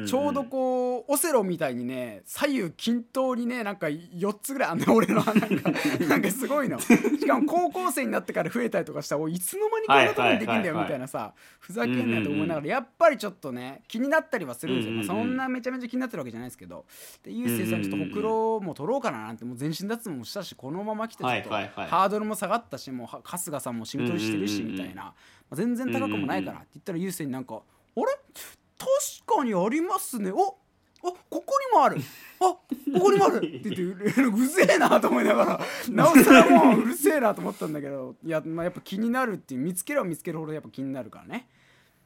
[0.07, 5.49] ちょうどこうオセロみたいにね左右均等にねなんか4つぐらいあんの俺の鼻が。
[6.07, 6.79] なんかすごいの。
[6.79, 16.85] しかも高校生になってから増えたりとかしたらおいいつの間にこんなとこにできんだよみたいなさふざけんなよと思いながらやっぱりちょっとね気になったりはするんですよ、そんなめちゃめちゃ気になってるわけじゃないですけど。
[17.23, 25.15] でゆうせいさんちょっとほくろも取ろうかななんてもう全身脱毛もしたしこのまま来てちょっとハードルも下がったしもうは春日さんも仕事にしてるしみたいな、ま
[25.51, 27.61] あ全然高くもないからって言ったらゆうせいになんか「あ
[28.01, 28.05] れ？
[28.79, 30.31] 確かにありますね。
[30.31, 30.59] お
[31.03, 31.99] あここにもある。
[32.41, 32.61] あこ
[33.01, 41.49] こにもある」って言ってうるせえなと思いながらなおさらもううるせえなと思ったんだけどいや,、まあ、やっぱ気になるっていう見つければ見つけるほどやっぱ気になるからね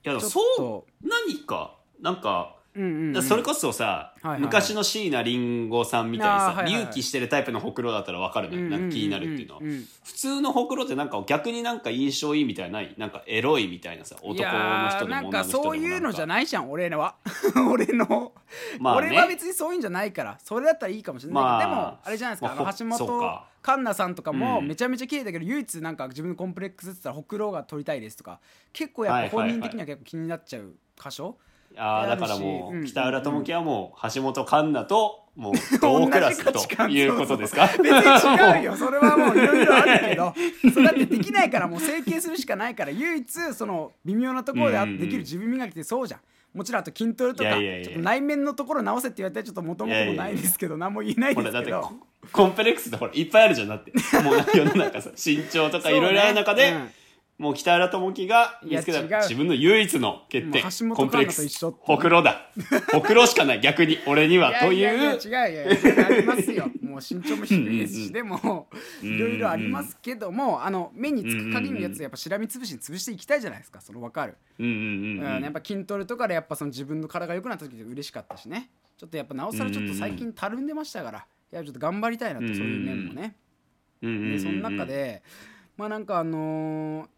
[0.05, 3.23] いや、そう、何か、なんか、うんうんうん。
[3.23, 4.41] それこそさ、はいはいはい。
[4.43, 9.85] 昔の椎名林檎さんみたいにさ隆起してるタイプのほくろだったらわかるのよ、なんか気になるっていうのは、んんんん。
[10.05, 17.17] 普通のほくろってなんか逆になんか印象いいみたいなないなんかエロいみたいなさ男の人ーなんかでも女の人でもそういうのじゃいないじゃん俺のは。
[17.71, 18.33] 俺の、
[18.79, 19.09] まあね。
[19.09, 24.69] 俺は別にそういうんじゃないからそれだったらいいかもしれないまあでもあれじゃないですか、まあ橋本環奈さんとかもうん。
[24.69, 28.41] めちゃめちゃ綺麗だけど、唯一なんか自分のコンプレックスって言ったらほくろが取りたいですとか
[28.73, 37.67] 結構やっぱ本人的には結構気になっちゃう箇所、あーだからあるしうんもう北浦智樹はもう橋本環奈ともう 同クラスということですか？
[37.67, 38.77] 別に違うよ。
[38.77, 40.35] それはもういろいろあるけど
[40.73, 46.21] それだってできないからもう整形するしかないから唯一その微妙なところでできる自分磨きってそうじゃん。
[46.53, 47.51] もちろんあと筋トレとか
[47.97, 51.81] 内面のところ直せって言われたらちょっと元々もないですけど何も言えないほですけど。
[51.81, 53.69] ココンプレックスってほらいっぱいあるじゃん。
[53.69, 53.93] だって。
[54.21, 56.93] もう世の中さ身長とかいろいろある中で、ね
[57.41, 59.23] もう北浦智樹が見つけたいや違う。
[59.23, 61.37] 自分の唯一の欠点もう橋本コンプレックス。
[61.37, 62.51] 環奈と一緒ってほくろだ。
[62.93, 63.61] ほくろしかない。
[63.63, 65.57] 逆に俺にはといやいやいや違うい
[65.97, 66.71] やありますよ。
[66.85, 68.69] もう身長も低いですしでも
[69.03, 73.81] うんいろいろありますけどもあの目につく限りのやつやっぱしらみつぶしに潰していきたいじゃないですか。
[73.81, 74.35] その分かる。
[74.59, 75.37] うんうんうんうん。
[75.37, 78.69] うんやっぱ筋トレとかでやっぱその自分の体が良くなった時で嬉しかったしね。
[78.99, 81.27] ちょっとやっぱなおさらちょっと最近たるんでましたから。
[81.53, 83.35] いやちょっと頑張りたいなとうんそういう面もね。
[84.03, 84.33] うんうんうんうん。
[84.33, 85.23] でその中で
[85.79, 87.09] まあなんかあのー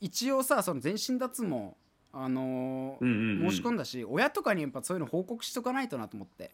[0.00, 1.74] 一応さその全身脱毛
[2.12, 3.50] あのーうんうんうん。
[3.50, 6.50] 申し込んだし親とかにやっぱそういうの報告しとかないとなと思って。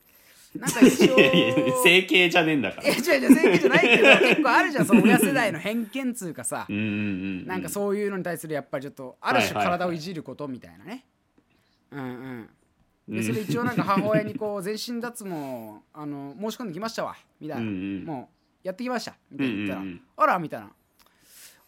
[0.55, 2.85] なんか一応いやいや整形じゃねえんだから。
[2.85, 6.67] いや違う違う整形じゃないけど結構あるじゃんその親世代の偏見つうかさ。
[6.69, 6.87] うんうんう
[7.43, 9.79] んなんかそういうのに対するやっぱりちょっとある種はいはいはい。
[9.79, 11.05] 体をいじることみたいなね。
[11.91, 12.49] うん。
[13.09, 13.17] うん。
[13.17, 15.31] でそれ一応なんか母親にこう全身脱毛
[15.93, 18.05] あの申し込んできましたわみたいな、うんうん。
[18.05, 18.31] も
[18.65, 20.03] うやってきましたみたいな言ったら、うんうんうん。
[20.17, 20.71] あらみたいな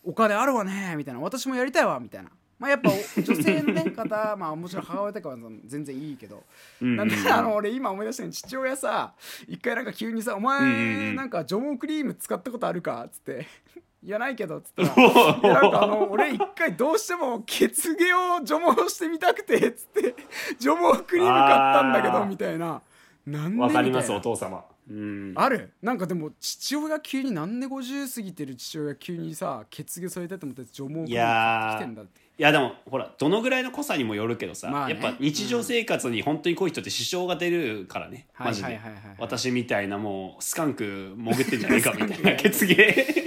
[0.06, 1.20] お金あるわねみたいな。
[1.20, 2.30] 私もやりたいわみたいな。
[2.58, 6.44] まあやっぱお 女性の、ね、方まあもちろん母親とかは全然いいけど、
[6.80, 9.12] なんであの俺今思い出したように父親さ
[9.46, 13.46] 一回なんか急にさ「お前、なんか除毛クリーム使ったことあるか?」っつって
[14.02, 20.14] 「いやないけど」っつったら「いやなんかあの俺一回どうしても血毛を除毛してみたくて」っつって
[20.58, 22.80] 「除毛クリーム買ったんだけど」みたいな。
[23.26, 25.32] なんでわかりますお父様うん。
[25.36, 25.72] ある。
[25.82, 32.25] なんかでも父親急になんで50過ぎてる父親急にさ血毛添えたと思って除毛が来てんだって。
[32.38, 34.94] いやでもほらどのぐらいの濃さにもよるけどさ、まあね。
[34.94, 38.92] やっぱ日常生活に本当に濃い人って支障が出るからね、はいマジで、はいはいはい。
[38.92, 43.26] はい私みたいなもうスカンク潜ってんじゃないかみたいな 血芸。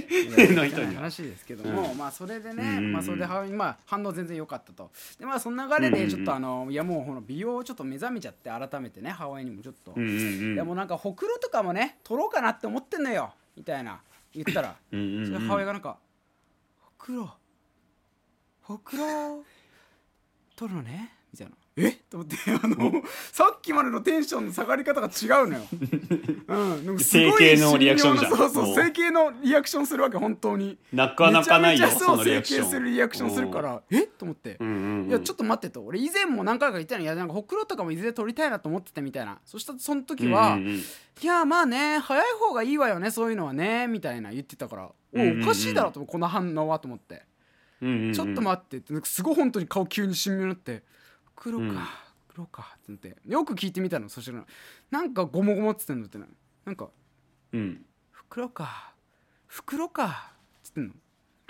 [0.56, 1.02] の人には。
[1.02, 1.98] 話ですけども、うん。
[1.98, 2.92] まあそれでね、うん。
[2.92, 4.92] まあそれではまあ反応全然良かったと。
[5.18, 10.14] でまあその流れでちょっとあの、いやもうこの美容をちょっと目覚めちゃって改めてね母親にもちょっと、うんうんう
[10.52, 10.54] ん。
[10.54, 14.02] いやもうなんかほくろとかもね取ろうかなって思ってんのよみたいな
[14.34, 14.76] 言ったら。
[14.92, 15.98] うんうんうんそれで母親がなんか
[16.80, 17.34] 「ほくろ
[18.70, 19.44] ほくろ
[20.56, 21.54] 取るのね」みたいな。
[21.76, 21.92] え？
[22.10, 23.02] と思ってあの
[23.32, 25.64] さっきまでのテンションの下がり方が違うのよ、
[26.48, 28.32] うん、なんかすごい整形のリアクションじゃん。
[28.32, 28.76] そうそうもう。
[28.76, 30.78] 整形のリアクションするわけ本当に。
[30.94, 33.82] なかなかないよめちゃめちゃそうそのリアクション整形するリアクションするから。
[33.90, 34.02] え？
[34.02, 35.10] と思って、うんうんうん。
[35.10, 35.82] いやちょっと待ってと。
[35.82, 39.40] 俺以前も何回か言ったのいやなんかほくろとかもいずれ取りたいなと思ってたみたいな。
[39.46, 40.76] そしたらその時は、うんうんうん。
[40.78, 40.82] い
[41.26, 47.24] やまあね早い方がいいわよねそういうのはねみたいな言ってたから、うんうんうんおおかしいだろと思うこの反応はと思って、
[47.82, 50.84] ちょっと待ってってなんかすごい本当に顔急に神妙になって
[51.36, 51.88] 「黒か、うん。
[52.28, 54.46] 黒か」って言ってよく聞いてみたのそしたら。
[54.92, 56.26] なんかゴモゴモっつってんのってな。
[56.66, 56.90] なんか
[57.54, 58.94] うん「袋か
[59.48, 60.94] 袋か」っつってんの「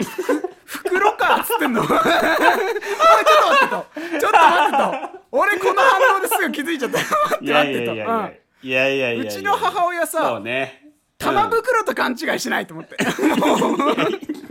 [0.66, 1.82] ふ 袋か」っつってんの。
[1.82, 4.20] おいちょっと待ってと。
[4.20, 5.20] ちょっと待ってと。
[5.32, 6.98] 俺この反応ですぐ気づいちゃった。
[6.98, 7.96] 待って待ってと。
[7.96, 9.24] やいやいやいや。
[9.24, 10.86] うちの母親さね。
[11.18, 12.96] 玉袋と勘違いしないと思って。
[13.36, 13.56] も
[13.92, 14.49] う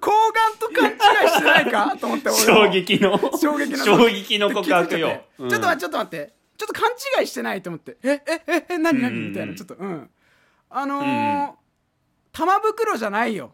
[0.00, 1.96] 睾丸と勘違いしてないか？
[2.00, 2.44] と思って俺も。
[2.64, 3.18] 衝撃の。
[3.38, 3.84] 衝撃の。
[3.84, 5.22] 衝撃の告白よ。
[5.38, 5.80] ちょっと待って。
[5.80, 7.96] ちょっと待ってちょっと勘違いしてないと思って。
[8.02, 9.28] ええええ何何？
[9.28, 9.54] みたいな。
[9.54, 10.10] ちょっとうん。
[10.70, 11.04] あのうん。
[11.04, 11.50] ー
[12.32, 13.52] 玉袋じゃないよ。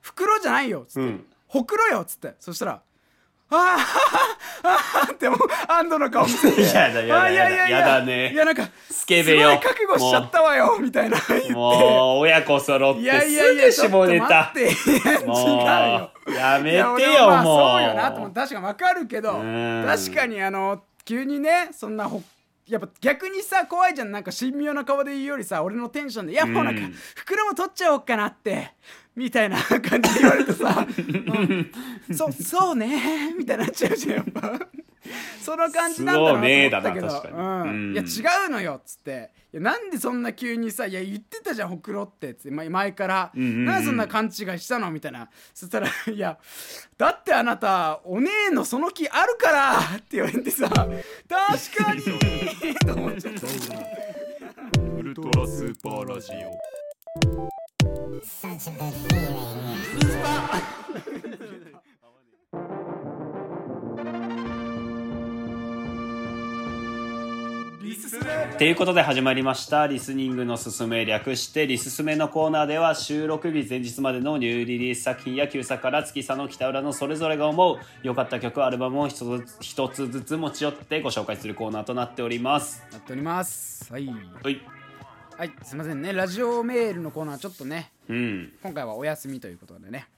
[0.00, 0.84] 袋じゃないよ。
[0.88, 1.26] つって、うん。
[1.48, 2.00] ほくろよ。
[2.00, 2.34] っつって。
[2.40, 2.82] そしたら
[3.50, 3.78] あー
[4.68, 6.62] あーってもう安堵の顔見せて。
[6.62, 8.32] やだやだやいやいややだね。
[8.32, 9.50] いやなんかスケベよ。
[9.50, 11.52] すごい覚悟しちゃったわよみたいな言って。
[11.52, 14.52] もう親子揃っていやいやいやすぐ下ネタ。
[14.54, 15.20] ちょっと待って。
[15.20, 17.44] 違うもようやめいやてよ俺もう。
[17.44, 18.40] そうよなと思って。
[18.40, 19.84] 確かに分かるけどうん。
[19.86, 22.22] 確かにあの急にねそんなほ
[22.66, 24.10] やっぱ逆にさ怖いじゃん。
[24.10, 26.94] なんか神妙な顔で言うよりさ俺のテンションで「いやもうなんかうん。
[27.14, 28.72] 袋も取っちゃおうかなって」
[29.16, 30.86] みたいな感じで言われてさ
[32.08, 32.14] 「うん。
[32.14, 34.52] そそうね」みたいになっちゃうじゃんやっぱ。
[35.40, 37.08] その感じなんだろうなと思ったけど。
[37.08, 37.34] そうねだな確かに。
[37.34, 37.62] うん。
[37.62, 37.94] うん。
[37.94, 38.04] いや違
[38.48, 42.50] うのよっつって「いやなんでそんな急にさいや言ってたじゃんほくろって」っつって。
[42.50, 43.64] 前前から「うんうんうん。
[43.64, 45.30] なんでそんな勘違いしたの?」みたいな。
[45.54, 46.38] そしたら「いや
[46.98, 52.02] だってあなたお姉のその気あるから」って言われてさ「確かに」
[52.84, 53.46] と思っちゃった。
[54.80, 57.55] ウルトラスーパーラジオ
[58.26, 59.36] Such a good feeling.
[68.58, 82.82] ということで始まりましたリスニングのすすめ略してリススメのコーナーでは収録日前日までのニューリリース作品や旧作から月佐の北浦のそれぞれが思う良かった曲アルバムを一つずつ一つずつ持ち寄ってご紹介するコーナーとなっております。
[82.90, 83.92] なっております。
[83.92, 84.06] はい。
[84.06, 84.60] はい。
[85.36, 85.52] はい。
[85.62, 86.12] すいませんね。
[86.12, 88.52] ラジオメールのコーナーちょっとねうん。
[88.62, 90.08] 今回はお休みということでね。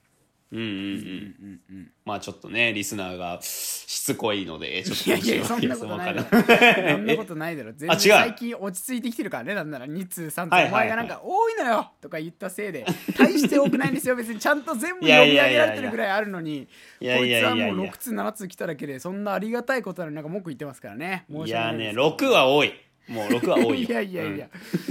[0.51, 6.29] うんうんうんまあちょっとねリスナーがしつこいのでちょっといやいやそんなことないだろ。
[6.33, 7.73] そんなことないだろ。
[7.75, 9.87] 全然 最近落ち着いてきてるからねなんなら。
[9.87, 10.41] 2通3通。
[10.41, 10.71] はいはいはい。
[10.71, 12.87] お前がなんか多いのよとか言ったせいで。
[13.19, 14.17] 大して多くないんですよ。
[14.17, 16.67] 別にちゃんと全部読み上げられてるぐらいあるのに。
[17.01, 17.51] いやいやいやいや。
[17.51, 21.27] こいつはもう6通7通来ただけでそんなありがたいことなのになんか文句言ってますからね。
[21.31, 22.73] 申いし訳なやねいです6は多い
[23.09, 23.89] もう6は多いよ。
[23.89, 24.49] いやいやいや、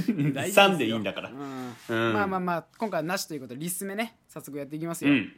[0.10, 0.34] うん。
[0.34, 1.30] 大丈夫3でいいんだから。
[1.30, 1.76] うん。
[1.90, 2.14] うん。
[2.14, 5.32] まあまあまあ今回はなしということでリスメね早速やっていきますよ、うん。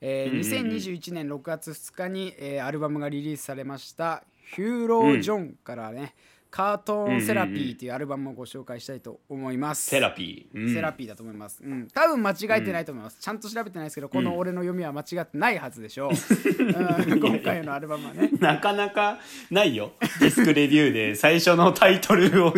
[0.00, 0.76] えーうんうんうん。
[0.76, 6.14] 2021年6月2日に、えーアルバムがリリースされました「ヒューロー・ジョン」からね、
[6.50, 9.86] カートーン・セラピーというアルバムをご紹介したいと思います。
[9.88, 11.62] セラピー、うんセラピーだと思います。
[11.62, 13.18] うん、多分間違えてないと思います。
[13.20, 16.10] ちゃんと調べてないですけど、この俺の読みは間違ってないはずでしょう。
[17.10, 18.30] うん、今回のアルバムはね。
[18.38, 19.18] なかなか
[19.50, 22.54] ないよディスクレビューで最初のタイトルを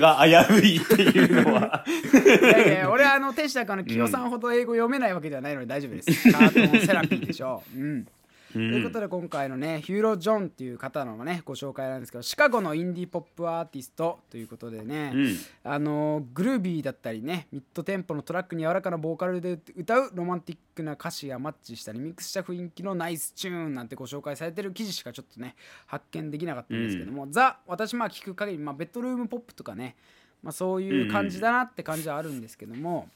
[0.00, 6.10] が危ういっていうのは いやいや俺はあの天使高の清さんほど英語読めないわけではないので大丈夫です。
[6.32, 7.78] カートーン・セラピーでしょう。
[7.78, 8.06] うん
[8.52, 15.36] ということで今回のねヒューロ・ジョンっていう方のねご紹介なんですけどシカゴのインディーポップアーティストということでね、うん。
[15.64, 25.54] あのグルービーだったりねミッドテンポのトラックに柔らかなボーカルで歌うロマンティックな歌詞がマッチしたリミックスした雰囲気のナイスチューンなんてご紹介されてる記事しかちょっとね
[25.86, 29.96] 発見できなかったんですけども、ザ私まあ聞く限り、まあ、ベッドルームポップとかね、
[30.42, 33.08] まあ、そういう感じだなって感じはあるんですけども、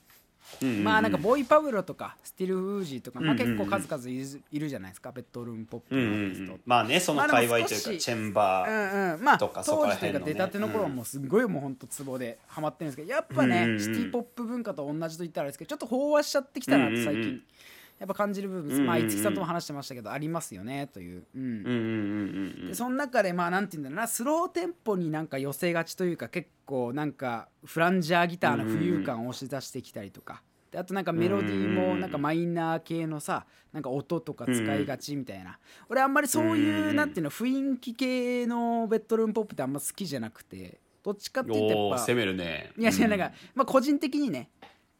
[0.82, 5.12] まあなんかボーイ・パブロとかスティル・フージーとか、まあ、結構数々いるいるじゃないですか。
[5.12, 6.58] ベッドルームポップのアーティスト。
[6.64, 17.40] まあねその界隈というかチェンバうー、とかそこ当時というか出たての頃はもうすごいもうほんとツボでハマってるんですけどやっぱね、シティポップ文化と同じと言ったらあれですけどちょっと飽和しちゃってきたなって最近、
[17.98, 21.24] やっぱ感じる部分、まあ五木さんとも話してましたけどありますよねという、
[22.68, 24.08] でその中でまあなんて言うんだろうな。
[24.08, 30.42] スローテンポになんか寄せがちというか結構なんかフランジャーギターの浮遊感を押し出してきたりとか。
[30.70, 35.60] であとなんかメロディーもなんかマイナー系のさなんか音とか使いがちみたいな。
[35.88, 42.72] 俺あんまりそういううんなんていうの雰囲気系のベッドルームポップってあんま好きじゃなくてどっちかっていうとおおやっぱ攻めるね。
[42.76, 44.50] いやいやなんかまあ個人的にね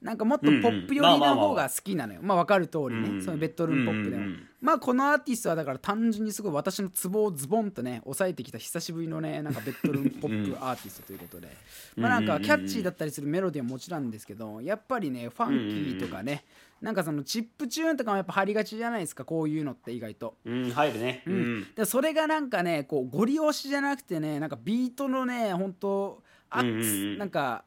[0.03, 2.21] なんかもっとポップ寄りな方が好きなのよ。
[2.23, 4.49] まあ分かる通りね、うんそのベッドルームポップでも、うんうんうん。
[4.61, 11.49] まあこのアーティストはだから単純にすごい私のツボをズボンとね抑えてきた久しぶりのねなんかベッドルームポップアーティストということで、
[11.97, 16.45] まあなんかキャッチーだったりするメロディーはもちろんですけどやっぱりねファンキーとかね、
[16.83, 20.37] なんかそのチップチューンとかもやっぱ張りがちじゃないですかこういうのって意外と。
[20.45, 21.23] うん入るね。
[21.27, 21.67] うん。
[21.75, 27.13] でそれがなんかねこうゴリ押しじゃなくてねなんかビートのね本当アクス、うんうん。
[27.13, 27.65] うんなんか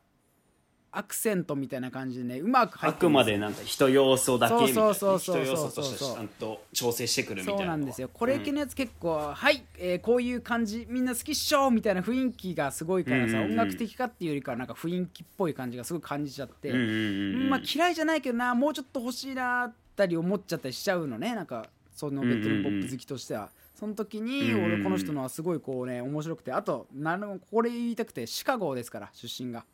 [0.97, 8.09] アクセントみたいな感じでねうまく入あくまってるんですよでなんか人要素だけみたいなそうそうそうそう人要素としてちゃんと調整してくるみたいなそうなんですよ。
[8.11, 13.59] これ系のやつ結構、はい、えーこういう感じみんな好きっしょみたいな雰囲気がすごいからさ、うんうんうん。
[13.59, 17.49] 音楽的かっていうよりかはなんか雰囲気っぽい感じがすごい感じちゃって、うんうんうんうん。
[17.49, 23.49] まあ嫌いじゃないけどなもうちょっと欲しいなったり思っちゃったりしちゃうのねなんかそのベッドルームポップ好きとしては。
[23.75, 26.51] その時にうんうん俺この人のはすごいこうね面白くて。
[26.51, 26.87] あと
[27.51, 29.65] これ言いたくてシカゴですから出身が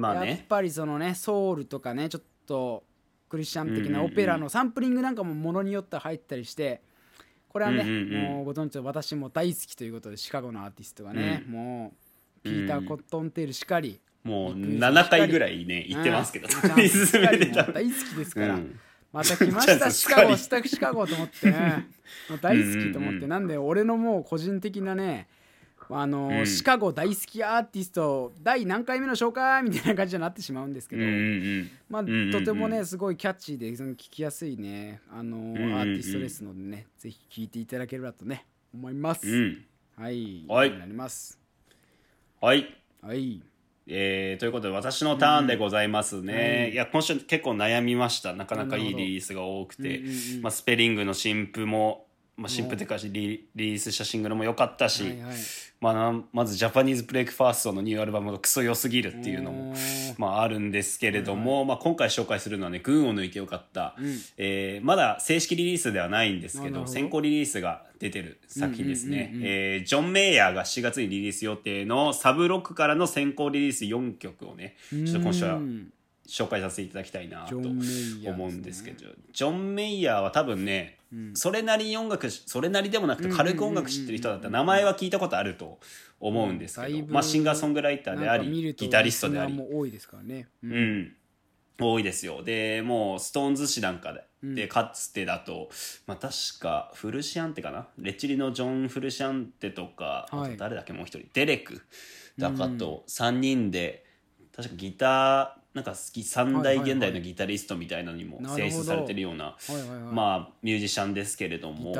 [0.00, 0.44] まあね。
[0.48, 2.84] ぱりそのねソウルとかねちょっと
[3.28, 6.82] クリスチャン的なオペラのサンプリングなんかもものによっては入ったりして
[7.48, 8.22] これはね、うんうんうん。
[8.36, 11.92] もうご存知の私も大好きということでシカゴのアーティストがね、も
[12.38, 18.78] うピーター・コットンテールしかり、もうびっくり7回ぐらいね言ってますけど大好きですから、うん
[19.12, 20.62] また来ましたシカゴした。
[20.62, 21.88] シカゴと思ってね。
[22.28, 23.28] もう大好きと思って、うんうんうん。
[23.28, 25.26] なんで俺のもう個人的なね
[25.90, 26.46] あのーうん。
[26.46, 31.18] シカゴ大好きアーティスト第何回目の紹介みたいな感じになってしまうんですけど、うんうんう
[31.62, 31.70] ん。
[31.88, 32.32] まあ、んうんうん。
[32.32, 35.00] とてもねすごいキャッチーで聞きやすいね。
[35.12, 35.80] あのーうんうんうん。
[35.80, 36.86] アーティストですのでね。
[36.98, 39.64] ぜひ聴いていただければとね思います、うん。
[39.96, 40.44] はい。
[40.48, 40.78] はい。
[40.78, 41.38] なります。
[42.40, 42.66] はい。
[43.02, 43.42] はい。
[43.92, 48.32] えーということで私のターンでございますね、うんいや今週結構悩みました。
[48.34, 50.42] なかなかいいリリースが多くて、うんうんうん。
[50.42, 55.36] まあ、スペリングの新譜も、まあ、新譜っていうかリリースしたシングルも良かったし、はいはい
[55.80, 59.74] まあな、まず Japanese Breakfast のニューアルバムがクソ良すぎるっていうのも
[60.18, 64.18] まあ、あるんですけれども、まあ、今回紹介するのはね群を抜いてよかった、うん。
[64.36, 66.86] えーまだ正式リリースではないんですけど。
[66.86, 75.92] 先行リリースが出てる作品ですね、えージョン・メイヤーが7月にリリース予定の Sob Rock からの先行リリース4曲をねちょっと今週はうん
[76.30, 79.04] 紹介させていただきたいなと思うんですけど。
[79.32, 80.99] ジョン・メイヤーは多分ね、
[81.34, 85.80] それなりに音楽しそれなりでもなくて軽く音楽知ってる人だったら名前は聞いたことあると
[86.20, 89.60] 思うんですけど、まあ、シンガーソングライターでありギタリストであり。
[89.72, 90.72] 多いですからね、うん。
[90.72, 91.12] うん、
[91.80, 92.42] 多いですよ。
[92.44, 94.22] でもうストーンズ誌なんかで,、
[94.54, 95.70] でかつてだと、
[96.06, 97.88] まあ、確かフルシアンテかな？
[97.98, 100.52] レッチリのジョン・フルシアンテとか、あはい。
[100.52, 100.92] と誰だっけ？
[100.92, 101.28] もう一人。
[101.34, 101.82] デレク
[102.38, 104.04] だかと3人で
[104.54, 109.56] 確かギターなんか好き三大現代のギタリストみたいなのにも選出されてるような
[110.12, 111.94] まあミュージシャンですけれども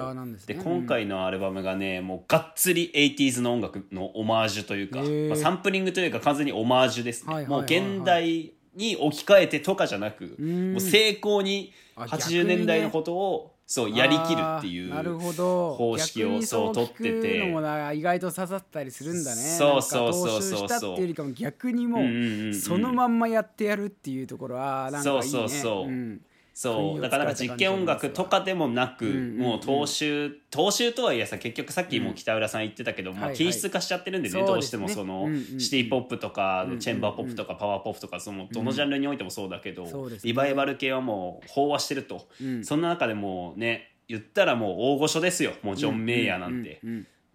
[0.46, 10.72] で今回のアルバムがねもうがっつり 80s の音楽のオマージュというか、まあ、サンプリングというか完全にオマージュですね、もう現代に置き換えてとかじゃなくん。
[10.72, 17.10] もう成功にあ80年代のことをそうやりきるっていう方式を逆にそう取ってて。
[17.10, 19.42] 聞くのもな意外と刺さったりするんだね。
[19.42, 20.64] そうそうそうそう。
[20.64, 25.22] っていうよりかも逆にもうそのまんまやってやるっていうところはなんかいいね。
[25.22, 26.20] そうそうそうん
[26.60, 27.00] そう。
[27.00, 33.36] だからなんか実験音楽とかでもなく、もう踏襲踏襲とはいえさ結局さっきも北浦さん言ってたけど、まあ、はいはい。
[33.38, 35.26] 均質化しちゃってるんでね、どうしてもその、
[35.58, 39.86] シティ・ポップとか、チェンバーポップとかパワーポップとかそのどのジャンルにおいてもそうだけど、
[40.22, 42.62] リバイバル系はもう飽和してると、うん。
[42.62, 45.52] そんな中でもうね言ったらもう大御所ですよ。
[45.62, 46.82] もうジョン・メイヤーなんて。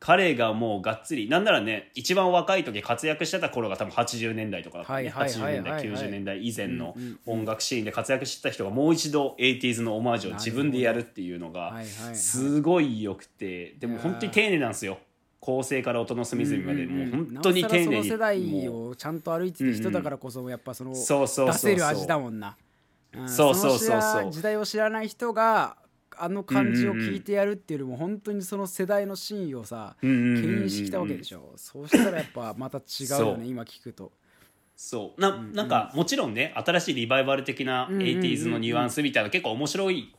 [0.06, 4.96] 彼がもうがっつりなんならね一番若い時活躍してた頃が多分80年代とかだったね。
[4.96, 11.74] はいはいはいはい80年代はい90年代以前の音楽シーンで活躍してた人がもう一度 80s のオマージュを自分でやるっていうのが
[12.14, 15.00] すごい良くてでも本当に丁寧なんですよ。
[15.40, 16.86] 構成から音の隅々まで。
[16.86, 18.08] もう本当に丁寧に。
[18.08, 22.56] 世代をちゃんと歩いてる人だからこそやっぱその出せる味だもんな。
[23.12, 23.28] うん。
[23.28, 24.32] そうそうそうそう。
[24.32, 25.78] 時代を知らない人が
[26.18, 30.10] あの感じを聞いてやるっていうよりも本当にその世代の真意をさ牽
[30.64, 31.54] 引してきたわけでしょ。
[31.56, 34.12] そうしたらやっぱまた違うよね今聞くと。
[34.76, 35.22] そう。
[35.22, 40.14] ななんかもちろんね新しいリバイバル的な 80s のニュアンスみたいな結構面白い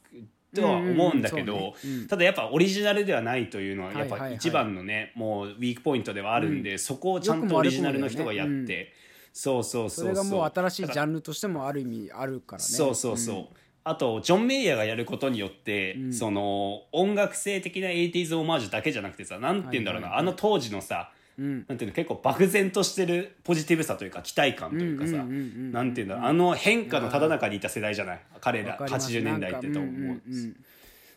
[0.55, 1.74] とは思うんだけど
[2.09, 8.92] ただやっぱオリジナルではないというのはやっぱ一番のねもうウィークポイントではあるんでそこをちゃんとオリジナルの人がやって。
[9.38, 12.64] そうそうそうそれがもう新しいジャンルとしてもある意味あるからね。
[12.66, 13.57] そうそうそう、
[13.89, 20.32] あとジョン・メイヤーがやることによって、その音楽性的な 80s オマージュだけじゃなくてさなんて言うんだろうな、はいはいはい。
[20.32, 21.11] あの当時のさ、
[21.41, 21.64] ん。
[21.68, 29.12] なんていうの結構漠然としてるポジティブさというか期待感というかさ、うんうんうんうんなんていうんだろうあの変化のただ中にいた世代じゃない彼らわかります。
[29.12, 30.57] 80年代ってと思う、なんかうんうんうん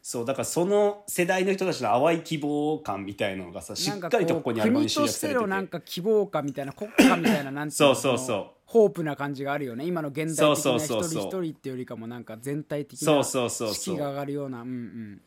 [0.02, 8.38] そうだからその世代の人たちの淡い希望感みたいなのがさしっかりとここにアルバムに集約されてしてのなんてか希望感みたいな国家みたいななんていのそうそうそう。
[8.38, 9.86] のホープな感じがあるよね。
[9.86, 13.76] 今の現代的な一人一人っていうよりかもなんか全体的なそうそうそうそう。
[13.76, 15.22] 士気が上がるようなうんうん。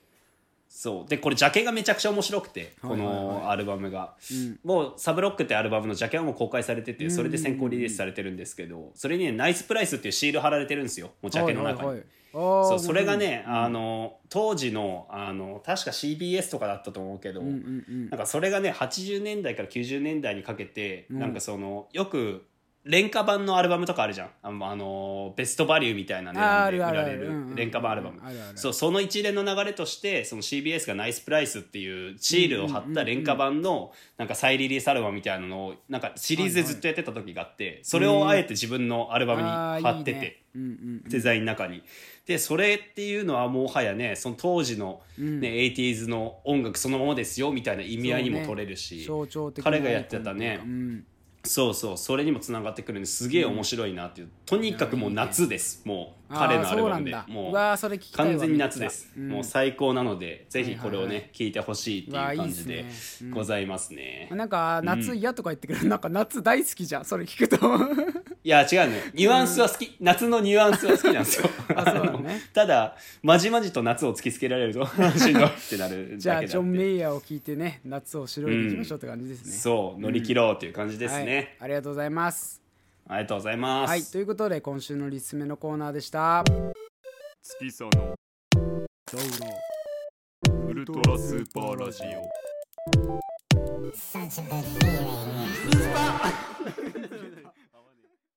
[0.68, 1.08] そう。
[1.08, 4.58] でこれジャケがめちゃくちゃ面白くてこのアルバムが、ん。
[4.64, 11.10] もうサブロックってアルバムのジャケはもう公開されててそれで先行リリースされてるんですけどそれにねナイスプライスっていうシール貼られてるんですよ。
[11.20, 18.10] もうジャケの中に、はいはいはいそうそれがね、あの当時のあの確か CBS とかだったと思うけど、うんうんうん。
[18.10, 22.46] なんかそれがね80年代から90年代にかけて、なんかそのよく
[22.84, 24.30] 廉価版のアルバムとかあるじゃん。
[24.42, 28.20] あのベストバリューみたいな値段で売られる廉価版アルバム。
[28.56, 40.12] そうその一連の流れとしてその CBS がナイスプライスっていうシールを貼った廉価版のなんか再リリースアルバムみたいなのをなんかシリーズでずっとやってた時があってそれをあえて自分のアルバムに貼ってて。
[40.12, 40.36] いいね。
[40.54, 41.04] うんうん。
[41.08, 41.82] デザインの中に。
[42.26, 50.60] でそれっていうのはもはやねその当時の、ね 80s の音楽そのままですよみたいな意味合いにも取れるし、象徴的な彼がやってたね。
[50.62, 51.06] うん
[51.44, 53.28] そうそうそれにもつながってくるんです。
[53.28, 55.82] げえ面白いなっていう、とにかくもう夏です。
[55.84, 57.16] もう彼のアルバムで。
[57.26, 63.22] もう完全に夏です、もう最高なのでぜひこれをね、はいはいは聞いてほしいっていう感じうわいいでっすね。
[63.22, 63.30] うん。
[63.32, 65.88] ございますね、なんか夏嫌とか言ってくる。
[65.88, 67.04] なんか夏大好きじゃん。
[67.04, 67.58] それ聞くと
[68.44, 71.48] いや違うのよニュアンスは好き、夏のニュアンスは好きなんですよ。
[71.76, 72.40] あそうなののね。
[72.52, 81.24] ただまじまじと夏を突きつけられるとしんどいってなるだけじゃあだジョン・メイヤーを聞いてね夏をしのいでいきましょうって感じですね、そう乗り切ろうという感じですはい。
[81.24, 82.60] ね、ありがとうございます。
[83.08, 84.02] ありがとうございます、はい。
[84.02, 86.42] ということで今週のリスメのコーナーでした。
[87.42, 89.44] 月さのどうぞ
[90.68, 92.42] ウルトラスーパーラジオ.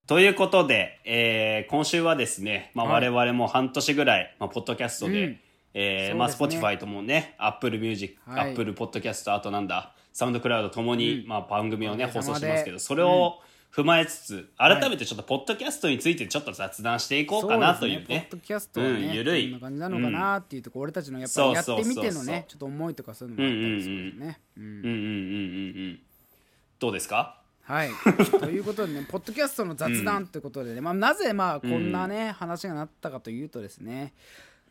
[0.08, 3.10] ということで、えー今週はですね、まあ、はい。
[3.10, 5.40] 我々も半年ぐらい、まあ、ポッドキャストで、うん。
[5.74, 8.52] えーまあ、Spotify ともね、Apple Music、はい。
[8.52, 13.40] Apple Podcast、あとなんだ、サウンドクラウドともに、まあ、番組をね、放送してますけど、それを
[13.76, 18.38] 踏まえつつ、改めてちょっとポッドキャストについてちょっと雑談していこうかなというポッねド。
[18.38, 19.50] キャストはね、うんゆるい。
[19.50, 22.04] どんな感じなのかなっていうところ、俺たちのやっぱりやってみてのそう。
[22.04, 24.64] そうそうねちょっと思いとかそういうのもあったりするんでね、うん。
[24.64, 24.98] うんうんうんうんう
[25.94, 26.00] ん。
[26.78, 27.42] どうですか？
[27.66, 27.90] はい。
[28.40, 34.14] ということでねポッドキャストの雑談ということでね、まあ、なぜまあこんなね、話がなったかというとですね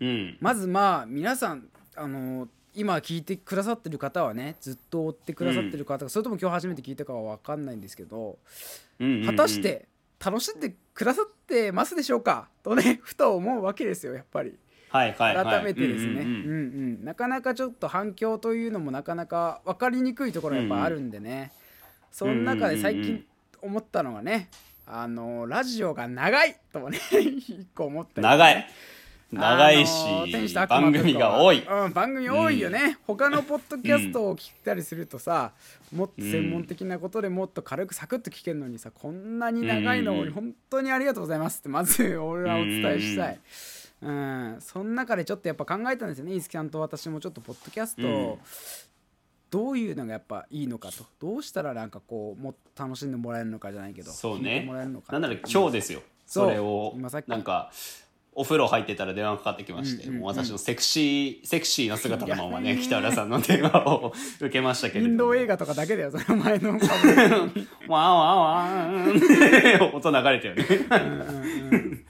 [0.00, 0.36] うん。
[0.40, 8.38] まずまあ皆さんあの今聞いてくださってる方はねずっと追ってくださってる方が、それとも今日初めて聞いたかは分かんないんですけど
[9.00, 9.86] うんうんうん果たし、て
[10.24, 12.48] 楽しんでくださってますでしょうか？
[12.62, 14.54] とね ふと思うわけですよやっぱり。
[14.88, 16.28] はいはいはい、改めてですね、うんう
[17.00, 21.50] んなかなかちょっと反響というのもなかなか分かりにくいところがやっぱあるんでね、
[22.14, 23.24] その中で最近
[23.60, 24.48] 思ったのがね
[24.86, 28.26] あのラジオが長いともね 一個思ったり。
[28.26, 28.66] ね長い。
[29.32, 31.66] 長いし、番組が多い。
[31.68, 35.50] うん、番組多いよね、他のポッドキャストを聞いたりするとさ、
[35.92, 43.40] もっと専門的なことでもっと軽くサクッと聞けるのにさこんなに長いのうん本当にありがとうございますってまず俺はお伝えしたい。
[44.02, 48.38] うん、その中でちょっとやっぱ考えたんですよね、いつきさんと私もちょっとポッドキャストを
[49.54, 54.64] どういうのがやっぱいいのかと、どうしたらなんかこうもっと楽しんでもらえるのかじゃないけど、そうね。
[54.66, 55.00] もらえるの。
[55.00, 55.12] か。
[55.12, 56.02] なんなら今日ですよ。
[56.26, 57.28] それを今さっき。
[57.28, 57.70] なんか
[58.32, 60.20] お風呂入ってたら電話かかってきまして、うんうんうん。
[60.22, 65.12] もう私のセクシーセクシーな姿のままね北浦さんの電話を受けましたけれども。
[65.12, 66.70] インド映画とかだけだよ、その前の。
[66.70, 66.80] ワン
[67.88, 68.64] ワンワ
[69.06, 72.04] ンって音流れてるね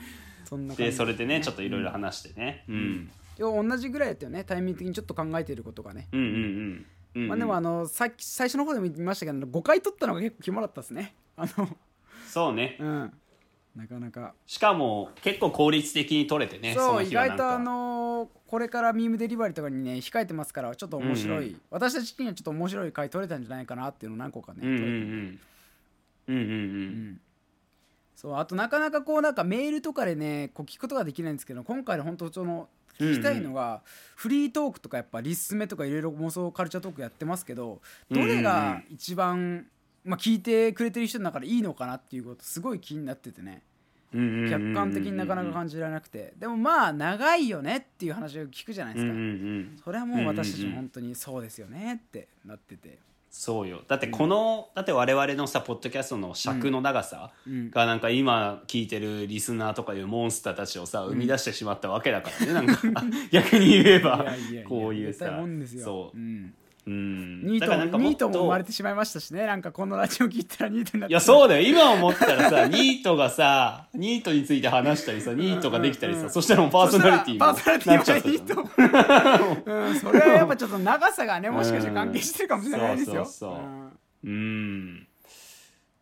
[0.46, 7.28] そんでそれでねちょっといろいろ話してね、うん、要は同じぐらいだったよねタイミング的にちょっと考えていることがね、うんうんうんうん。
[7.28, 11.14] まあでもあのさっき最初の方でも言いましたけど5回取ったのが結構肝だったですね。
[11.36, 11.68] あの
[12.28, 12.76] そうね。
[12.80, 13.12] うん。
[13.76, 14.34] なかなか。
[14.46, 25.38] しかも結構効率的に取れてねそそう意外とあのこれからミームデリバリーとかにね控えてますからちょっと面白い、うん私たちにはちょっと面白い回取れたんじゃないかなっていうのを何個かね、うんうんう取れてん
[26.28, 26.36] うんうん。
[26.36, 27.20] うん。
[28.14, 33.82] そうあとなかなかこうなんかメールとかでねこう聞くことができないんですけど今回の本当その聞きたいのが、
[34.16, 37.80] フリートークとかやっぱリスメとかいろいろ妄想カルチャートークやってますけど
[38.10, 39.66] どれが一番、
[40.04, 43.62] まあ、聞いてくれてる人の中でいいのかなっていうことすごい気になっててね
[44.12, 46.34] 客観的になかなか感じられなくて。
[46.38, 49.12] でもまあ長いよねっていう話を聞くじゃないですか、
[49.84, 53.00] それはもう私たちも本当にそうですよねってなってて、
[53.36, 53.82] そうよ。
[53.88, 57.70] だってこの、だって我々のさポッドキャストの尺の長さうん。
[57.72, 62.80] がなんか今聞いてるリスナーとかいうモンスターたちをさ生み出してしまったわけだからね、なんか。
[63.32, 64.24] 逆に言えば
[64.68, 65.40] こういうさ。
[65.82, 66.16] そう。
[66.16, 66.54] うん
[66.86, 67.44] うん。
[67.44, 69.46] ニートもっニートも生まれてしまいましたしね。
[69.46, 71.12] なんかこのラジオ聞いたらニートになって。
[71.12, 71.66] いやそうだよ。
[71.66, 78.28] 今思ったらさ ニートがさニートについて話したりさニートができたりさ、うんうんそしたらもうパーソナリティもなっちゃったじゃんも。
[78.30, 84.26] いいと、うん、それはやっぱちょっと長さがね もしかして関係してるかもしれないですよ、うんそうそうそう。
[84.26, 85.06] うんうん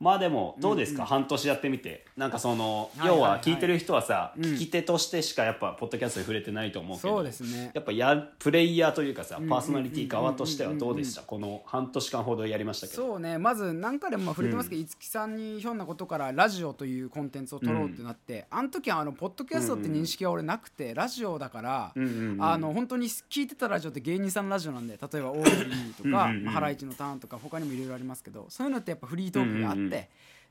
[0.03, 2.05] まあでもどうですか、半年やってみて。
[2.17, 3.19] なんかその、はいはいはい。
[3.19, 4.43] 要は聞いてる人はさ、うん。
[4.43, 7.71] 聞き手としてしかやっぱポッドキャストで触れてないと思うけどそうですね。
[7.73, 11.23] やっぱやプレイヤーというかさんパーソナリティ側としてはどうでした？
[11.23, 13.03] この半年間ほどやりましたけど。
[13.03, 13.39] そうね。
[13.39, 22.45] まず何回でもまあ触れてますけど、五木さんにひょんなことからラジオというコンテンツを撮ろうってなって、あの時はあのポッドキャストって認識は俺なくて、ラジオだから、うんうんうん。
[22.45, 30.05] あの本当に聞いてたラジオって芸人さんのラジオなんで例えばオードリーとかハライチのターンとか他にもいろいろありますけどそういうのってやっぱフリートークがあって、うんうんうん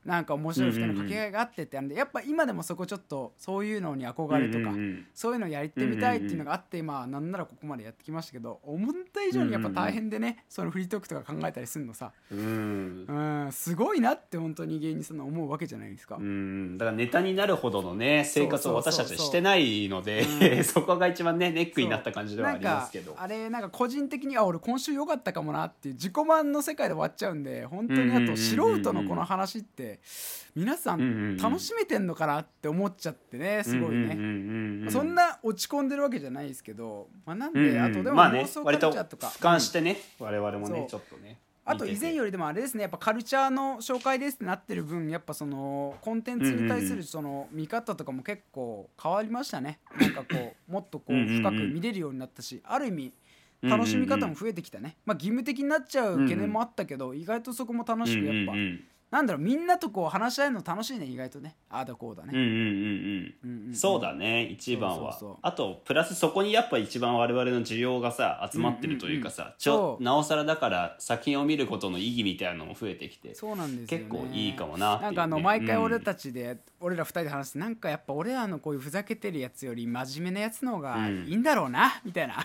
[0.04, 4.74] なんか面白い人の掛け合いがあってってあるんでやっぱ今でもそこちょっとそういうのに憧れとか、
[5.14, 13.06] そういうのやってみたいっていうのがあって、まあなんならここまでやってきましたけど思った以上にやっぱ大変でね、そのフリートークとか考えたりするのさ、うん。
[13.08, 16.16] うん、すごいなって本当に芸人さんの思うわけじゃないですか。
[16.16, 16.78] うん。
[16.78, 23.14] だからネタになるほどのね生活を私たちはしてないのうでそこが一番ねネックになった感じではありますけど。
[23.18, 29.91] あれなんか個人的にあ俺今週良かったかもなっていう自己満の世界で終わっちゃうんで本当にあと素人のこの話って
[30.54, 34.90] 皆さうん楽しめてんのかなって思っちゃってねすごいね。
[34.90, 41.38] そんな落ち込んでるわけじゃないですけど、まあ、なんで、あとでも妄想カルチャーとか、俯瞰してね我々もねちょっとね。
[41.64, 49.78] あと以前よりりでもあれですねやっぱカルチャーの紹介ですってなってる分やっぱそのコンテンツに対するその見方とかも結構変わりましたね。
[50.00, 53.12] なんかこう もっとこう深く見れるようになったしある意味
[53.62, 54.96] 楽しみ方も増えてきたね。
[55.06, 58.52] まあ義務的になっちゃう懸念もあったけど意外とそこも楽しくやっぱ
[59.12, 61.54] なんだろうみんなとこう話し合えるの楽しいね意外とね。
[61.68, 62.30] ああだこうだね。
[62.32, 63.74] うんうんうんうんううんん。
[63.74, 65.14] そうだね一番は。
[65.42, 70.02] あとプラスそこにやっぱ一番我々の需要がさ集まってるというかさちょそう。
[70.02, 74.04] なおさらだから作品を見ることの意義みたいなのも増えてきてそうなんですよね。
[74.06, 75.02] 結構いいかもなね。
[75.02, 82.36] なんかあの毎回俺ちたちで、俺ら二人で話してなんかやっぱ俺らのこういうふざけてるやつより真面目なやつの方がいいんだろうな、みたいな。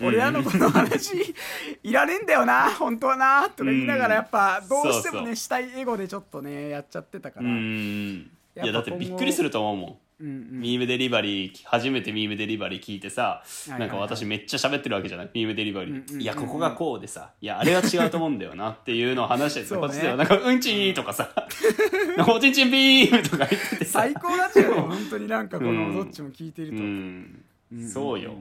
[0.00, 1.34] 俺らのこの話
[1.82, 9.96] いらねえんだよな本当はなとか言いながらやっぱどうしてもねそうそうしたいエゴでちょっとねやっちゃってたから、うんいやだってびっくりすると思うもん。
[10.20, 10.60] うんうん。
[10.62, 15.30] ミームデリバリー初めてミームデリバリー聞いてさ、なんか私めっちゃ喋ってるわけじゃない？
[15.32, 21.30] ミームデリバリー、いやここがこうでさいやあれは違うと思うんだよなっていうのを話してこっちではなんかうんちーとかさ
[22.28, 24.00] おちんちんピーとか言っててさ。
[24.00, 25.92] 最高だよ本当になんかこうん。
[25.94, 27.44] のどっちも聞いていると、うん。
[27.88, 28.34] そうよ、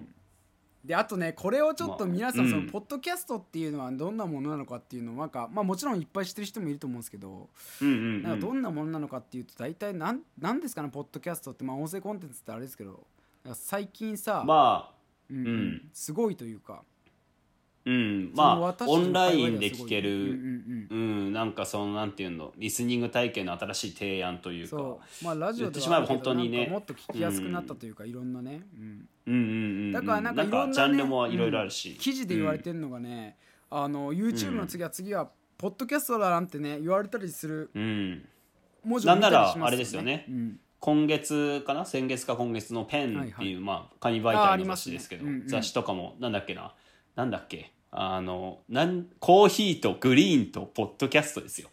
[0.88, 7.50] であとねこれをちょっと皆さんまあそのポッドキャストっていうのはどんなものなのかっていうのはなんかまあもちろんいっぱい知ってる人もいると思うんですけど
[7.82, 11.66] うんうんなんかどうんんなものなのかっていうと大体なんなんですかねポッドキャストって。
[11.66, 13.06] まあ音声コンテンツってあれですけど
[13.54, 14.96] 最近さ、まあ
[15.30, 15.90] うんうん。
[15.92, 16.84] すごいというか
[17.88, 18.32] うん。
[18.36, 20.10] まあオンラインで聞ける。
[20.12, 20.96] うんうんう
[21.30, 21.34] ん。
[21.34, 24.98] なんかそのなんていうのリスニング体験の新しい提案というか。
[25.24, 26.68] まあラジオでは本当にね。
[26.68, 29.38] もっと聞きやすくなったというか、いろんなね、うん、うんう
[29.90, 31.98] んだからなんかいろんな、ね、ジャンルもいろいろあるし、うん。
[31.98, 33.38] 記事で言われてるのがね、
[33.70, 38.30] あの YouTube の次は次はポッドキャストだなんてね言われたりするうん、うん
[38.86, 40.26] 文字ね、なんならあれですよね。
[40.30, 40.60] うん。
[40.80, 41.84] 今月かな？
[41.86, 46.74] 先月か今月のペンっていう、まあ紙媒体の雑誌ですけど、うんうん雑誌とかもなんだっけな？
[47.16, 47.74] なんだっけ？
[47.90, 51.70] あのなんコーヒーとグリーンとポッドキャストですよ。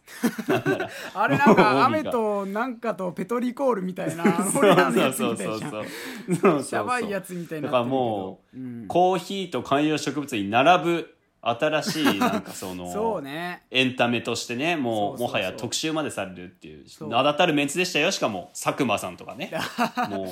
[1.12, 4.24] あれなんか 雨となんかとペトリコールみたいな。
[4.56, 6.36] 俺らのやつみたいじゃんそうそう。
[6.36, 8.86] そうシャバいやつみたいになだからもう、うん。
[8.86, 13.64] コーヒーと観葉植物に並ぶ新しいなんかそのそうね。
[13.70, 15.28] エンタメとしてねもうそうそうそう。
[15.28, 17.08] もはや特集までされるっていうそう。
[17.08, 18.10] 名だたるメンツでしたよ。
[18.12, 19.50] しかも佐久間さんとかね。
[20.08, 20.28] もう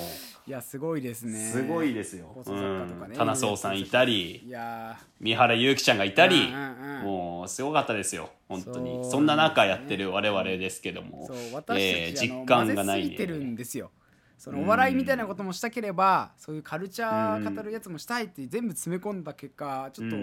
[0.47, 1.39] いやすごいですね。
[1.39, 3.11] すごいですよ、放送作家とかね。
[3.11, 3.17] うん。
[3.17, 4.99] 棚荘さんいたりいや。
[5.21, 7.03] 三原祐希ちゃんがいたり、うんうんうん。
[7.05, 8.31] もうすごかったですよ。
[8.49, 9.03] 本当に。
[9.03, 11.27] そうそんな中やってる我々ですけども。
[11.29, 13.91] そう私たち、えー実感がない混ぜすぎてるんですよ
[14.43, 20.17] そのお笑いみたいなこともしたければそういうカルチャー語るやつもしたいって全部詰め込んだ結果ちょっと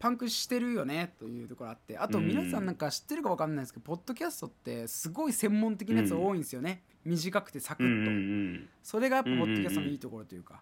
[0.00, 1.96] パンクしてるよねというところあって。
[1.96, 6.82] あとうん皆さんなんか知ってるか分かんないですけどポッドキャストってすごい専門的なやつ多いんですよね。
[7.04, 8.10] 短くてサクッと。
[8.10, 10.60] んそれがやっぱポッドキャストのいいところというか。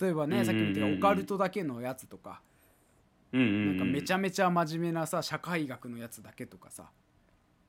[0.00, 2.42] 例えばねさっきも言ったオカルトだけのやつとか。
[3.30, 6.90] なんかめちゃめちゃ真面目なさ社会学のやつだけとかさ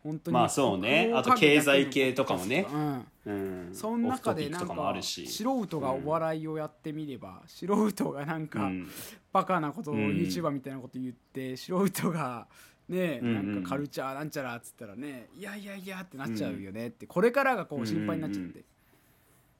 [0.08, 1.12] 本当にまあそうね。
[1.14, 2.66] あと経済系とかもね。
[2.72, 3.06] うん。
[3.26, 3.32] う
[3.70, 3.70] ん。
[3.74, 8.88] その中でなんか素人がお笑いをやってみれば、素人がなんか、うん。
[9.34, 12.48] バカなことをうん YouTuber みたいなこと言って、素人が
[12.88, 16.88] ねなんかカルチャーなんちゃらっつったらねいやいやいやってなっちゃうよね。
[16.88, 18.64] って、これからがこう心配になっちゃって、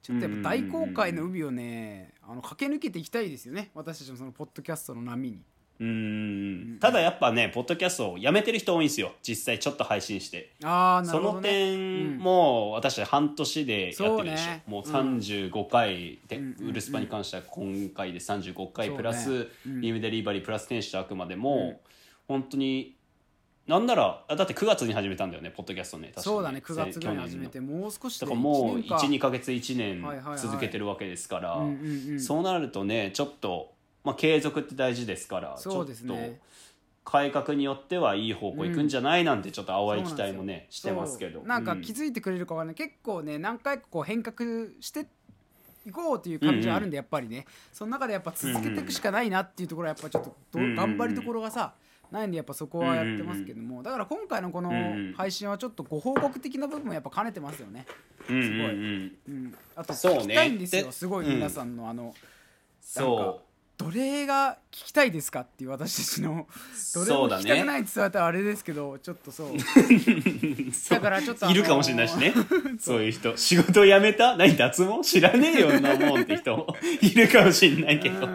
[0.02, 3.70] ちょっとやっぱ大航海の海をねあの駆け抜けていきたいですよね。
[3.74, 5.42] 私たちもそのポッドキャストの波に。
[5.80, 9.12] うんただやっぱねポッドキャストをやめてる人多いんですよ。
[9.22, 10.52] 実際ちょっと配信して。
[10.64, 11.50] ああなそのるほどね。
[11.50, 14.62] 点もう私半年でやってるでしそうね。
[14.66, 19.80] ょもう35回で、うんウルスパに関しては今回で35回プラス、うん。
[19.80, 21.80] リームデリバリープラス天使と悪魔でも、
[22.26, 22.96] 本当に
[23.68, 26.62] なんならあだって9月に始めたんだよねポッドキャストね確かそうだね。
[26.64, 30.04] 9月ぐらい始めてもう少しでだからもう一年か12か月1年
[30.36, 31.58] 続けてるわけですから、
[32.18, 33.74] そうなるとねちょっと、
[34.08, 36.14] まあ、継続って大事ですからそうですね。
[36.14, 36.36] ちょっと
[37.04, 41.42] 改革によってはいい方向行くんじゃないなんてちょっと淡い期待もねしてますけど。
[41.42, 41.82] なんかうん。
[41.82, 44.38] 気づいてくれるかはね、結構ね何回かこう変革
[44.80, 45.06] して
[45.86, 47.46] いこうという感じはあるんで、やっぱりね。
[47.72, 51.74] その中でやっぱ続けていくしかないなっていうところはやっぱちょっと頑張りどころがさ
[52.10, 53.82] ないんでやっぱそこはやってますけども。
[53.82, 54.76] だから今回のこのうん。
[54.76, 57.86] うん配信はちょっとご報告的な部分もやっぱ兼ねてますよね、
[58.28, 58.58] うんうんすごい。
[58.58, 59.18] うん。
[59.28, 60.20] うん、あとそうね。
[60.20, 60.84] 聞きたいんですよ。
[60.84, 62.12] ですうんごい皆さんのあの、なん。
[62.12, 62.18] か
[62.82, 63.42] そ
[63.78, 66.48] どれが聞きたいですかっていう私たちの
[66.94, 69.54] どれも聞きたくないって伝わったらあれですけどちょっとそう。
[69.54, 69.56] う
[70.90, 72.34] だからちょっとあのーいるかもしれないしね。
[72.80, 73.02] そう。
[73.02, 73.36] いう人。
[73.36, 74.36] 仕事辞めた？
[74.36, 75.00] 何脱毛？
[75.04, 78.28] 知らねえよなもんって人 いるかもしれないけど。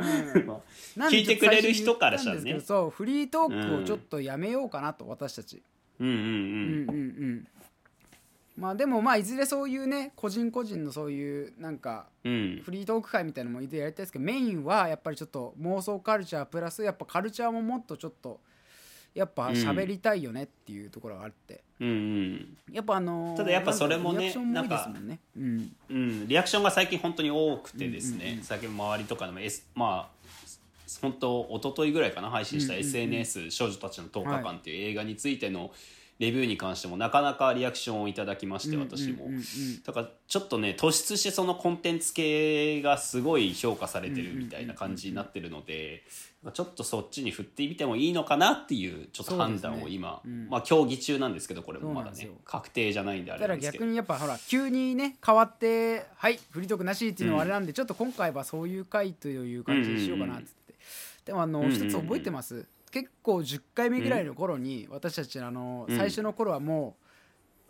[1.09, 2.61] 聞いてくれる人からしたらね。
[2.61, 5.61] そうフリートークをちょっとやめようかなと私たち、
[5.99, 6.07] うん。
[6.07, 7.47] うんうん、うんうん
[8.55, 18.39] まあでもまあいずれそういうね個人個人のそういうなんかフリートーク会みたいなのもいずれやりたいですけどメインはやっぱりちょっと妄想カルチャープラスやっぱカルチャーももっとちょっと
[19.15, 21.87] やっぱ喋りたいよねっていうところがあって、うん。
[21.87, 25.19] うんやっぱあのーただやっぱそれもねリアクションも多いですもんね。
[25.37, 25.75] うん。
[25.89, 28.43] うん、リアクションが最近本当に多くてですね、うんうんうん。
[28.43, 30.23] 最近周りとかでも、S、まあ
[31.01, 35.71] 本当一昨日ぐらいかな配信した SNS、少女たちの10日間っていう映画についての
[36.19, 39.41] レビューに関してもなかなかリアクションをいただきまして私も、うんうんうん。
[39.41, 46.03] うんだからちょっとね突出してそのコンテンツ系がすごい評価されてるみたいな感じになってるので、
[46.53, 50.49] ちょっとそっちに振ってみてもいいのかなっていうちょっと判断を今、ねうん。
[50.49, 52.29] まあ協議中なんですけどこれもまだね。
[52.45, 53.85] 確定じゃないんであだかられなんですけど。
[53.85, 60.47] 逆にやっぱほら急にね変わってはいフリートークなしっていうのはあれなんで、ちょっと今回はそういう回という感じにしようかなって、
[61.25, 61.65] でもあのうん。
[61.65, 65.97] うんうん一つ覚えてます、結構10回目ぐらいの頃に私たちあのうん。
[65.97, 67.03] 最初の頃はもう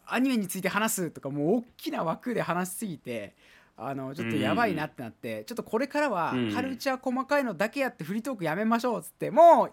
[0.06, 3.34] アニメについて話すとかもう大きな枠で話しすぎて
[3.78, 6.54] あのちょっとやばいなってなって、ちょっとこれからはうん。
[6.54, 9.72] カルチャー細かいのだけやってフリートークやめましょうっつってもう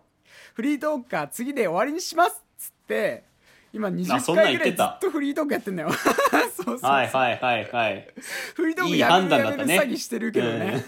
[0.54, 3.24] フリートークか次で終わりにしますっつって
[3.72, 5.90] 今あ20そんなん回ぐらいず言っとフリートークやってんだよ。
[6.54, 8.08] そうそうはいはいはいはい。
[8.54, 10.84] フリートークいいやめる詐欺してるけどね、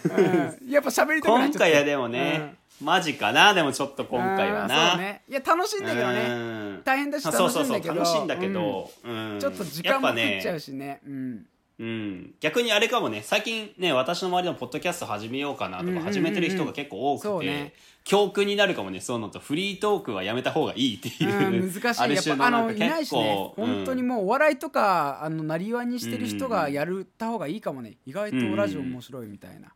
[0.63, 0.71] うん。
[0.71, 1.59] やっぱ喋りたくなっちゃって。
[1.59, 3.55] 今回はでもね、マジかな？
[3.55, 4.97] でもちょっとうん今回はな。
[4.97, 5.23] ね。
[5.29, 6.27] いや楽しいんだけどね。
[6.29, 6.83] うん。
[6.85, 7.95] 大変だし楽しいんだけど。
[7.95, 9.39] 楽しいんだけど、うん。
[9.41, 11.01] ちょっと時間も食っちゃうね、しね。
[11.07, 11.47] うん。
[11.79, 13.23] うん、逆にあれかもね。
[13.25, 16.05] 最近ね私の周りのポッドキャスト始めようかなとうんうんうんうん。
[16.05, 17.73] か始めてる人が結構多くて、そうね。
[18.05, 23.21] 教訓になるかもねそういうのとフリートークはやめた方がいいっていう、うん、難しいあるやっぱあのいないしね。
[23.23, 27.97] 結構本当にもうお笑いとかあのなりわいにしてる人がやるた方がいいかもね。
[28.05, 29.73] 意外とラジオ面白いみたいな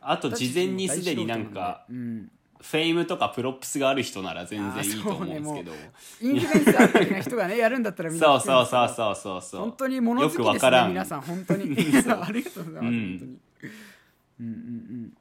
[0.00, 2.30] あと事前にすでになんかうん
[2.60, 5.72] fame とか props がある人なら全然いいと思うんですけど、
[6.20, 9.42] インフルエンサー的な人がねやるんだったらみんなそうそうそうそうそう。
[9.42, 10.88] そう本当に物好きよくわですからん。
[10.88, 11.20] ね皆さん。
[11.22, 11.64] 本当に。
[11.72, 13.08] ありがとうございます、うん。
[13.10, 13.38] 本当に。
[14.40, 14.52] うんうんう
[15.06, 15.12] ん。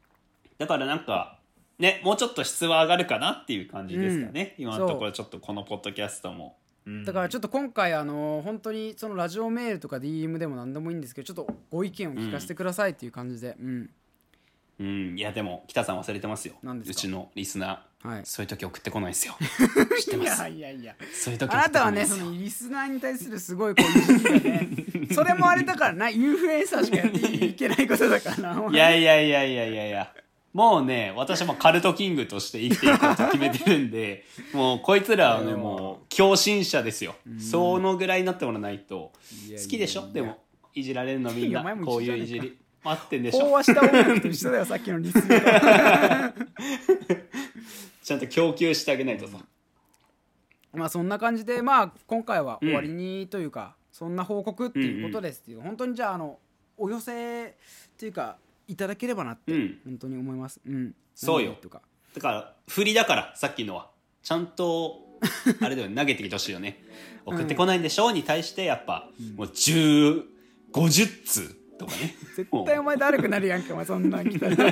[0.57, 1.39] だからなんか
[1.77, 4.63] ねもうちょっと質は上がるかなっていう感じですかね、うん。
[4.65, 7.05] 今のところちょっとこのポッドキャストも、うん。
[7.05, 13.55] だからちょっと今回あの本当にそのラジオメールとか DM でも何でもいいんですけどちょっとご意見を聞かせてくださいっていう感じで。
[13.57, 13.89] うん
[14.79, 16.53] うん、いやでも北さん忘れてますよ。
[16.63, 18.21] うちのリスナー、はい。
[18.23, 19.35] そういう時送ってこないですよ。
[19.99, 20.41] 知っています？
[20.43, 20.95] やいやいや。
[21.13, 23.83] そういう時あなたはねそのリスナーに対するすごいね。
[25.13, 28.67] それもあれだからなインフルエンサーしかやっていけないことだからな。
[28.71, 30.13] いやいやいやいやいやいや。
[30.53, 35.99] もうね私もカルトキングとして生きていこうと決めてるんでもうこいつらはねも。
[36.03, 39.11] う狂信者ですよ、そのぐらいになってもらわないと。
[39.31, 39.63] いやいやいや。
[39.63, 40.09] 好きでしょ？
[40.11, 40.39] でも
[40.73, 41.63] いじられるのみんな。
[41.85, 43.47] こういういじり待ってんでしょ。
[43.47, 45.21] 飽和した音楽と一緒だよさっきのリス
[48.03, 49.37] ちゃんと供給してあげないとさ、
[50.73, 56.39] まあそんな感じでまあ今回は終わりにというか、そんな報告っていうことですっていう、本当にじゃああの
[56.77, 57.53] お寄せっ
[57.97, 59.79] ていうかいただければなってうん。
[59.85, 60.59] 本当に思います。
[60.65, 60.95] うん。
[61.13, 61.55] そうよ。
[61.61, 61.81] とか。
[62.15, 63.91] だから振りだからさっきのは
[64.23, 65.19] ちゃんと
[65.61, 66.83] あれだよね投げてきてほしいよね。
[67.25, 72.15] 送ってこないんでしょうに対してやっぱ、もう1050通とかね。
[72.35, 74.55] 絶対お前だるくなるやんかお前そんなん来たら。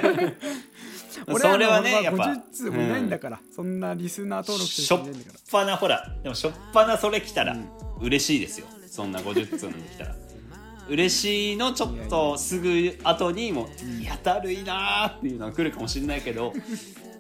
[1.39, 5.07] それはねやっぱ50通もいないんだから、そんなリスナー登録してしょっ。
[5.51, 7.57] ぱなほらでもしょっぱなそれ来たら
[7.99, 8.67] 嬉しいですよ。
[8.87, 10.15] そんな50通なんで来たら。
[10.89, 13.67] 嬉しいのちょっとすぐ後にも
[13.99, 16.53] うやだるいなーっていうのが来るかもしれないけど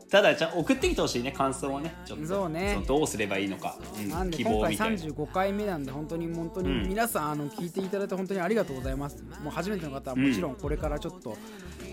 [0.09, 2.25] ただじゃあ送ってきてほしいね感想をねちょっと。
[2.25, 2.75] そうね。
[2.75, 4.95] のどうすればいいのか、うんなんで希今回望みたいな。
[5.03, 6.87] 35回目なんで本当に本当にうん。
[6.87, 9.21] 皆さんあの聞いていただいて本当にありがとうございます。
[9.43, 11.37] もう初めての方はもちろんこれからちょっと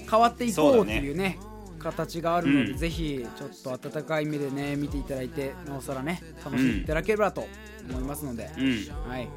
[0.08, 1.38] 変わっていこうっていうね
[1.80, 2.76] 形があるので、うん。
[2.76, 7.46] ぜひちょっと温かい目でね見ていただいてなおさらね楽しんでいただければと
[7.90, 9.10] 思いますので、うん。
[9.10, 9.28] はい。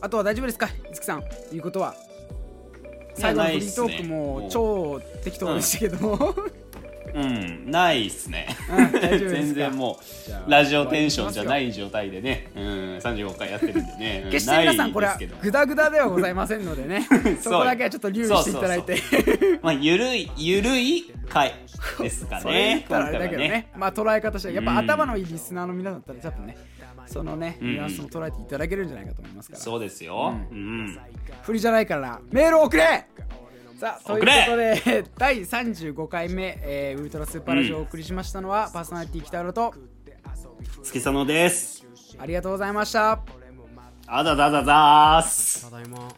[0.00, 1.22] あとは大丈夫ですかいつきさん。
[1.52, 1.94] いうことは。
[3.18, 6.08] 最後のフリートークも超適当でしたけど。
[6.08, 6.34] も、
[7.14, 8.48] うんないっすね。
[9.00, 9.98] 全然も
[10.46, 12.62] うラジオテンションじゃない状態でね、うん、
[12.98, 17.06] 35回やってるんでねうん決して皆さんこれはグダグダではございませんのでね
[17.40, 18.96] そこだけはちょっと留意していただいて。
[19.62, 21.54] まあゆるいゆるい回
[22.00, 23.70] ですかね たらあれだけどね。
[23.76, 24.78] まあ捉え方してやっぱうん。
[24.78, 26.56] 頭のいいリスナーの皆さんだったらちょっとね
[27.06, 27.72] そのねうん。
[27.72, 29.60] ニュアンスも捉えていただけるんじゃないかと思いますから。
[29.60, 30.98] そうですよ、うん。
[31.42, 33.06] 振りじゃないからメールを送れ
[33.78, 39.72] さあということで第35回目、えーウルトラスーパーラジオをお送りしましたのは、パーソナリティ北浦と
[40.82, 41.86] 月佐野です。
[42.18, 43.20] ありがとうございました。
[44.08, 45.70] あだだだだーす。
[45.70, 46.08] ただいま